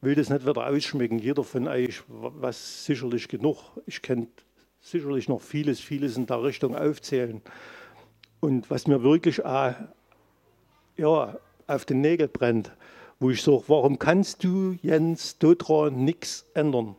will 0.00 0.14
das 0.14 0.30
nicht 0.30 0.46
wieder 0.46 0.66
ausschmecken. 0.66 1.18
Jeder 1.18 1.44
von 1.44 1.68
euch, 1.68 2.02
was 2.08 2.84
sicherlich 2.84 3.28
genug, 3.28 3.56
ich 3.86 4.02
kenne 4.02 4.28
sicherlich 4.80 5.28
noch 5.28 5.40
vieles, 5.40 5.80
vieles 5.80 6.16
in 6.16 6.26
der 6.26 6.42
Richtung 6.42 6.76
aufzählen. 6.76 7.42
Und 8.40 8.70
was 8.70 8.86
mir 8.86 9.02
wirklich 9.02 9.44
auch, 9.44 9.74
ja, 10.96 11.36
auf 11.66 11.84
den 11.84 12.00
Nägel 12.00 12.28
brennt, 12.28 12.72
wo 13.20 13.30
ich 13.30 13.42
sage, 13.42 13.64
warum 13.66 13.98
kannst 13.98 14.44
du, 14.44 14.76
Jens, 14.80 15.38
daran 15.38 16.04
nichts 16.04 16.46
ändern? 16.54 16.94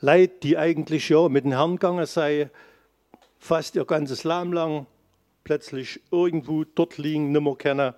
Leid, 0.00 0.42
die 0.42 0.58
eigentlich 0.58 1.08
ja 1.08 1.28
mit 1.28 1.44
dem 1.44 1.52
Herrn 1.52 1.76
gegangen 1.76 2.04
sei, 2.06 2.50
fast 3.38 3.76
ihr 3.76 3.84
ganzes 3.84 4.24
Leben 4.24 4.52
lang, 4.52 4.86
plötzlich 5.44 6.00
irgendwo 6.10 6.64
dort 6.64 6.98
liegen, 6.98 7.30
nimmer 7.30 7.54
kennen. 7.56 7.94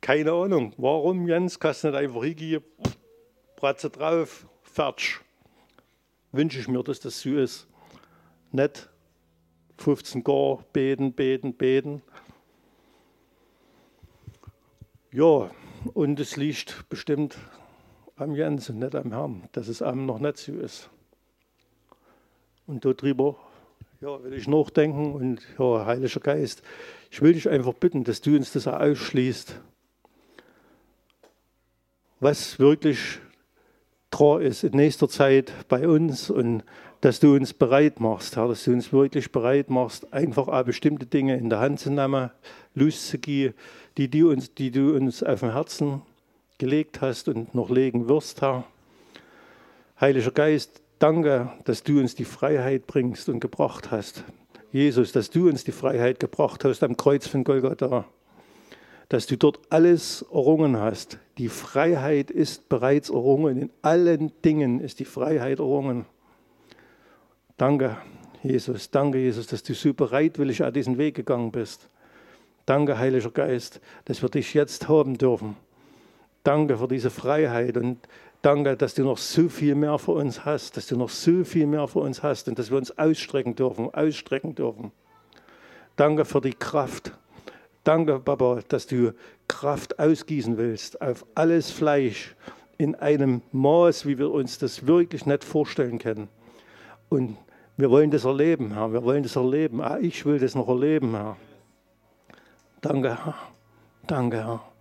Keine 0.00 0.32
Ahnung, 0.32 0.74
warum, 0.76 1.26
Jens, 1.26 1.58
kannst 1.58 1.84
du 1.84 1.88
nicht 1.88 1.96
einfach 1.96 2.22
hingehen, 2.22 2.62
Bratze 3.56 3.88
drauf, 3.88 4.46
fertig. 4.62 5.20
Wünsche 6.32 6.58
ich 6.58 6.68
mir, 6.68 6.82
dass 6.82 7.00
das 7.00 7.20
so 7.20 7.30
ist. 7.30 7.66
Nicht 8.52 8.90
15 9.78 10.22
Gar, 10.22 10.64
beten, 10.72 11.12
beten, 11.12 11.54
beten. 11.54 12.02
Ja, 15.10 15.50
und 15.94 16.18
es 16.20 16.36
liegt 16.36 16.88
bestimmt 16.88 17.38
am 18.16 18.34
Jens 18.34 18.68
und 18.68 18.80
nicht 18.80 18.94
am 18.94 19.12
Herrn, 19.12 19.48
dass 19.52 19.68
es 19.68 19.80
einem 19.80 20.06
noch 20.06 20.18
nicht 20.18 20.38
so 20.38 20.52
ist. 20.54 20.90
Und 22.66 22.84
darüber 22.84 23.36
ja, 24.04 24.22
will 24.22 24.34
ich 24.34 24.46
nachdenken 24.46 25.14
und 25.14 25.40
ja, 25.58 25.86
Heiliger 25.86 26.20
Geist, 26.20 26.62
ich 27.10 27.22
will 27.22 27.32
dich 27.32 27.48
einfach 27.48 27.72
bitten, 27.72 28.04
dass 28.04 28.20
du 28.20 28.36
uns 28.36 28.52
das 28.52 28.66
ausschließt, 28.66 29.58
was 32.20 32.58
wirklich 32.58 33.18
dran 34.10 34.42
ist 34.42 34.62
in 34.62 34.72
nächster 34.72 35.08
Zeit 35.08 35.54
bei 35.68 35.88
uns 35.88 36.28
und 36.28 36.64
dass 37.00 37.18
du 37.18 37.34
uns 37.34 37.54
bereit 37.54 37.98
machst, 37.98 38.36
Herr, 38.36 38.48
dass 38.48 38.64
du 38.64 38.72
uns 38.72 38.92
wirklich 38.92 39.32
bereit 39.32 39.70
machst, 39.70 40.12
einfach 40.12 40.48
auch 40.48 40.64
bestimmte 40.64 41.06
Dinge 41.06 41.38
in 41.38 41.48
der 41.48 41.60
Hand 41.60 41.80
zu 41.80 41.90
nehmen, 41.90 42.30
loszugehen, 42.74 43.54
die 43.96 44.10
du 44.10 44.30
uns, 44.30 44.52
die 44.52 44.70
du 44.70 44.94
uns 44.94 45.22
auf 45.22 45.40
dem 45.40 45.52
Herzen 45.52 46.02
gelegt 46.58 47.00
hast 47.00 47.28
und 47.28 47.54
noch 47.54 47.70
legen 47.70 48.06
wirst, 48.06 48.42
Herr. 48.42 48.64
Heiliger 49.98 50.30
Geist, 50.30 50.82
Danke, 50.98 51.50
dass 51.64 51.82
du 51.82 51.98
uns 51.98 52.14
die 52.14 52.24
Freiheit 52.24 52.86
bringst 52.86 53.28
und 53.28 53.40
gebracht 53.40 53.90
hast. 53.90 54.24
Jesus, 54.72 55.12
dass 55.12 55.30
du 55.30 55.48
uns 55.48 55.64
die 55.64 55.72
Freiheit 55.72 56.20
gebracht 56.20 56.64
hast 56.64 56.82
am 56.82 56.96
Kreuz 56.96 57.26
von 57.26 57.44
Golgatha. 57.44 58.04
Dass 59.08 59.26
du 59.26 59.36
dort 59.36 59.60
alles 59.70 60.22
errungen 60.22 60.76
hast. 60.78 61.18
Die 61.38 61.48
Freiheit 61.48 62.30
ist 62.30 62.68
bereits 62.68 63.10
errungen. 63.10 63.60
In 63.60 63.70
allen 63.82 64.32
Dingen 64.44 64.80
ist 64.80 64.98
die 65.00 65.04
Freiheit 65.04 65.58
errungen. 65.58 66.06
Danke, 67.56 67.96
Jesus. 68.42 68.90
Danke, 68.90 69.18
Jesus, 69.18 69.46
dass 69.46 69.62
du 69.62 69.74
so 69.74 69.94
bereitwillig 69.94 70.64
an 70.64 70.72
diesen 70.72 70.98
Weg 70.98 71.16
gegangen 71.16 71.52
bist. 71.52 71.88
Danke, 72.66 72.98
Heiliger 72.98 73.30
Geist, 73.30 73.80
dass 74.06 74.22
wir 74.22 74.28
dich 74.28 74.54
jetzt 74.54 74.88
haben 74.88 75.18
dürfen. 75.18 75.56
Danke 76.42 76.78
für 76.78 76.88
diese 76.88 77.10
Freiheit 77.10 77.76
und 77.76 77.98
Danke, 78.44 78.76
dass 78.76 78.92
du 78.92 79.04
noch 79.04 79.16
so 79.16 79.48
viel 79.48 79.74
mehr 79.74 79.98
für 79.98 80.12
uns 80.12 80.44
hast, 80.44 80.76
dass 80.76 80.86
du 80.86 80.98
noch 80.98 81.08
so 81.08 81.44
viel 81.44 81.66
mehr 81.66 81.88
für 81.88 82.00
uns 82.00 82.22
hast 82.22 82.46
und 82.46 82.58
dass 82.58 82.70
wir 82.70 82.76
uns 82.76 82.90
ausstrecken 82.98 83.54
dürfen, 83.54 83.88
ausstrecken 83.94 84.54
dürfen. 84.54 84.92
Danke 85.96 86.26
für 86.26 86.42
die 86.42 86.52
Kraft. 86.52 87.12
Danke, 87.84 88.20
Papa, 88.20 88.58
dass 88.68 88.86
du 88.86 89.14
Kraft 89.48 89.98
ausgießen 89.98 90.58
willst 90.58 91.00
auf 91.00 91.24
alles 91.34 91.70
Fleisch 91.70 92.36
in 92.76 92.94
einem 92.96 93.40
Maß, 93.52 94.04
wie 94.04 94.18
wir 94.18 94.30
uns 94.30 94.58
das 94.58 94.86
wirklich 94.86 95.24
nicht 95.24 95.42
vorstellen 95.42 95.98
können. 95.98 96.28
Und 97.08 97.38
wir 97.78 97.88
wollen 97.88 98.10
das 98.10 98.26
erleben, 98.26 98.74
Herr. 98.74 98.92
Wir 98.92 99.04
wollen 99.04 99.22
das 99.22 99.36
erleben. 99.36 99.80
Ah, 99.80 99.96
ich 99.98 100.26
will 100.26 100.38
das 100.38 100.54
noch 100.54 100.68
erleben, 100.68 101.12
Herr. 101.12 101.38
Danke, 102.82 103.24
Herr. 103.24 103.36
Danke, 104.06 104.36
Herr. 104.36 104.73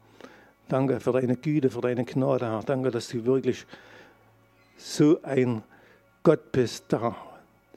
Danke 0.67 0.99
für 0.99 1.11
deine 1.11 1.35
Güte, 1.35 1.69
für 1.69 1.81
deine 1.81 2.05
Gnade, 2.05 2.45
Herr. 2.45 2.63
Danke, 2.63 2.91
dass 2.91 3.09
du 3.09 3.25
wirklich 3.25 3.65
so 4.77 5.21
ein 5.23 5.63
Gott 6.23 6.51
bist, 6.51 6.91
der 6.91 7.15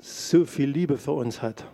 so 0.01 0.45
viel 0.45 0.71
Liebe 0.71 0.97
für 0.97 1.13
uns 1.13 1.43
hat. 1.43 1.65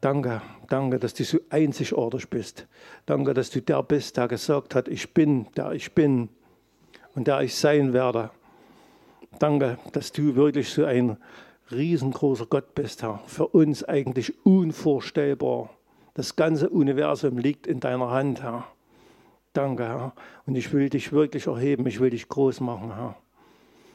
Danke, 0.00 0.42
danke, 0.68 0.98
dass 0.98 1.14
du 1.14 1.22
so 1.22 1.38
einzigartig 1.48 2.28
bist. 2.28 2.66
Danke, 3.06 3.34
dass 3.34 3.50
du 3.50 3.62
der 3.62 3.82
bist, 3.84 4.16
der 4.16 4.26
gesagt 4.26 4.74
hat, 4.74 4.88
ich 4.88 5.14
bin, 5.14 5.46
der 5.56 5.72
ich 5.72 5.92
bin 5.92 6.28
und 7.14 7.28
der 7.28 7.40
ich 7.42 7.54
sein 7.54 7.92
werde. 7.92 8.30
Danke, 9.38 9.78
dass 9.92 10.10
du 10.10 10.34
wirklich 10.34 10.70
so 10.70 10.84
ein 10.84 11.16
riesengroßer 11.70 12.46
Gott 12.46 12.74
bist, 12.74 13.02
Herr. 13.02 13.20
Für 13.26 13.46
uns 13.46 13.84
eigentlich 13.84 14.44
unvorstellbar. 14.44 15.70
Das 16.14 16.34
ganze 16.34 16.68
Universum 16.68 17.38
liegt 17.38 17.68
in 17.68 17.78
deiner 17.78 18.10
Hand, 18.10 18.42
Herr. 18.42 18.66
Danke, 19.52 19.84
Herr. 19.84 20.14
Und 20.46 20.54
ich 20.54 20.72
will 20.72 20.88
dich 20.88 21.12
wirklich 21.12 21.46
erheben, 21.46 21.86
ich 21.86 22.00
will 22.00 22.10
dich 22.10 22.28
groß 22.28 22.60
machen, 22.60 22.94
Herr. 22.94 23.16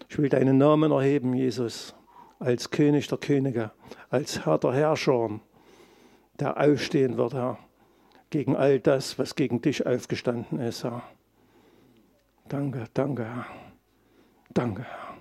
Ich 0.09 0.17
will 0.17 0.29
deinen 0.29 0.57
Namen 0.57 0.91
erheben, 0.91 1.33
Jesus, 1.33 1.95
als 2.39 2.69
König 2.69 3.07
der 3.07 3.17
Könige, 3.17 3.71
als 4.09 4.45
Herr 4.45 4.57
der 4.59 4.73
Herrscher, 4.73 5.39
der 6.39 6.57
aufstehen 6.59 7.17
wird, 7.17 7.33
Herr, 7.33 7.57
gegen 8.29 8.55
all 8.55 8.79
das, 8.79 9.17
was 9.17 9.35
gegen 9.35 9.61
dich 9.61 9.85
aufgestanden 9.85 10.59
ist, 10.59 10.83
Herr. 10.83 11.01
Danke, 12.47 12.85
danke, 12.93 13.25
Herr. 13.25 13.45
Danke, 14.53 14.83
Herr. 14.83 15.17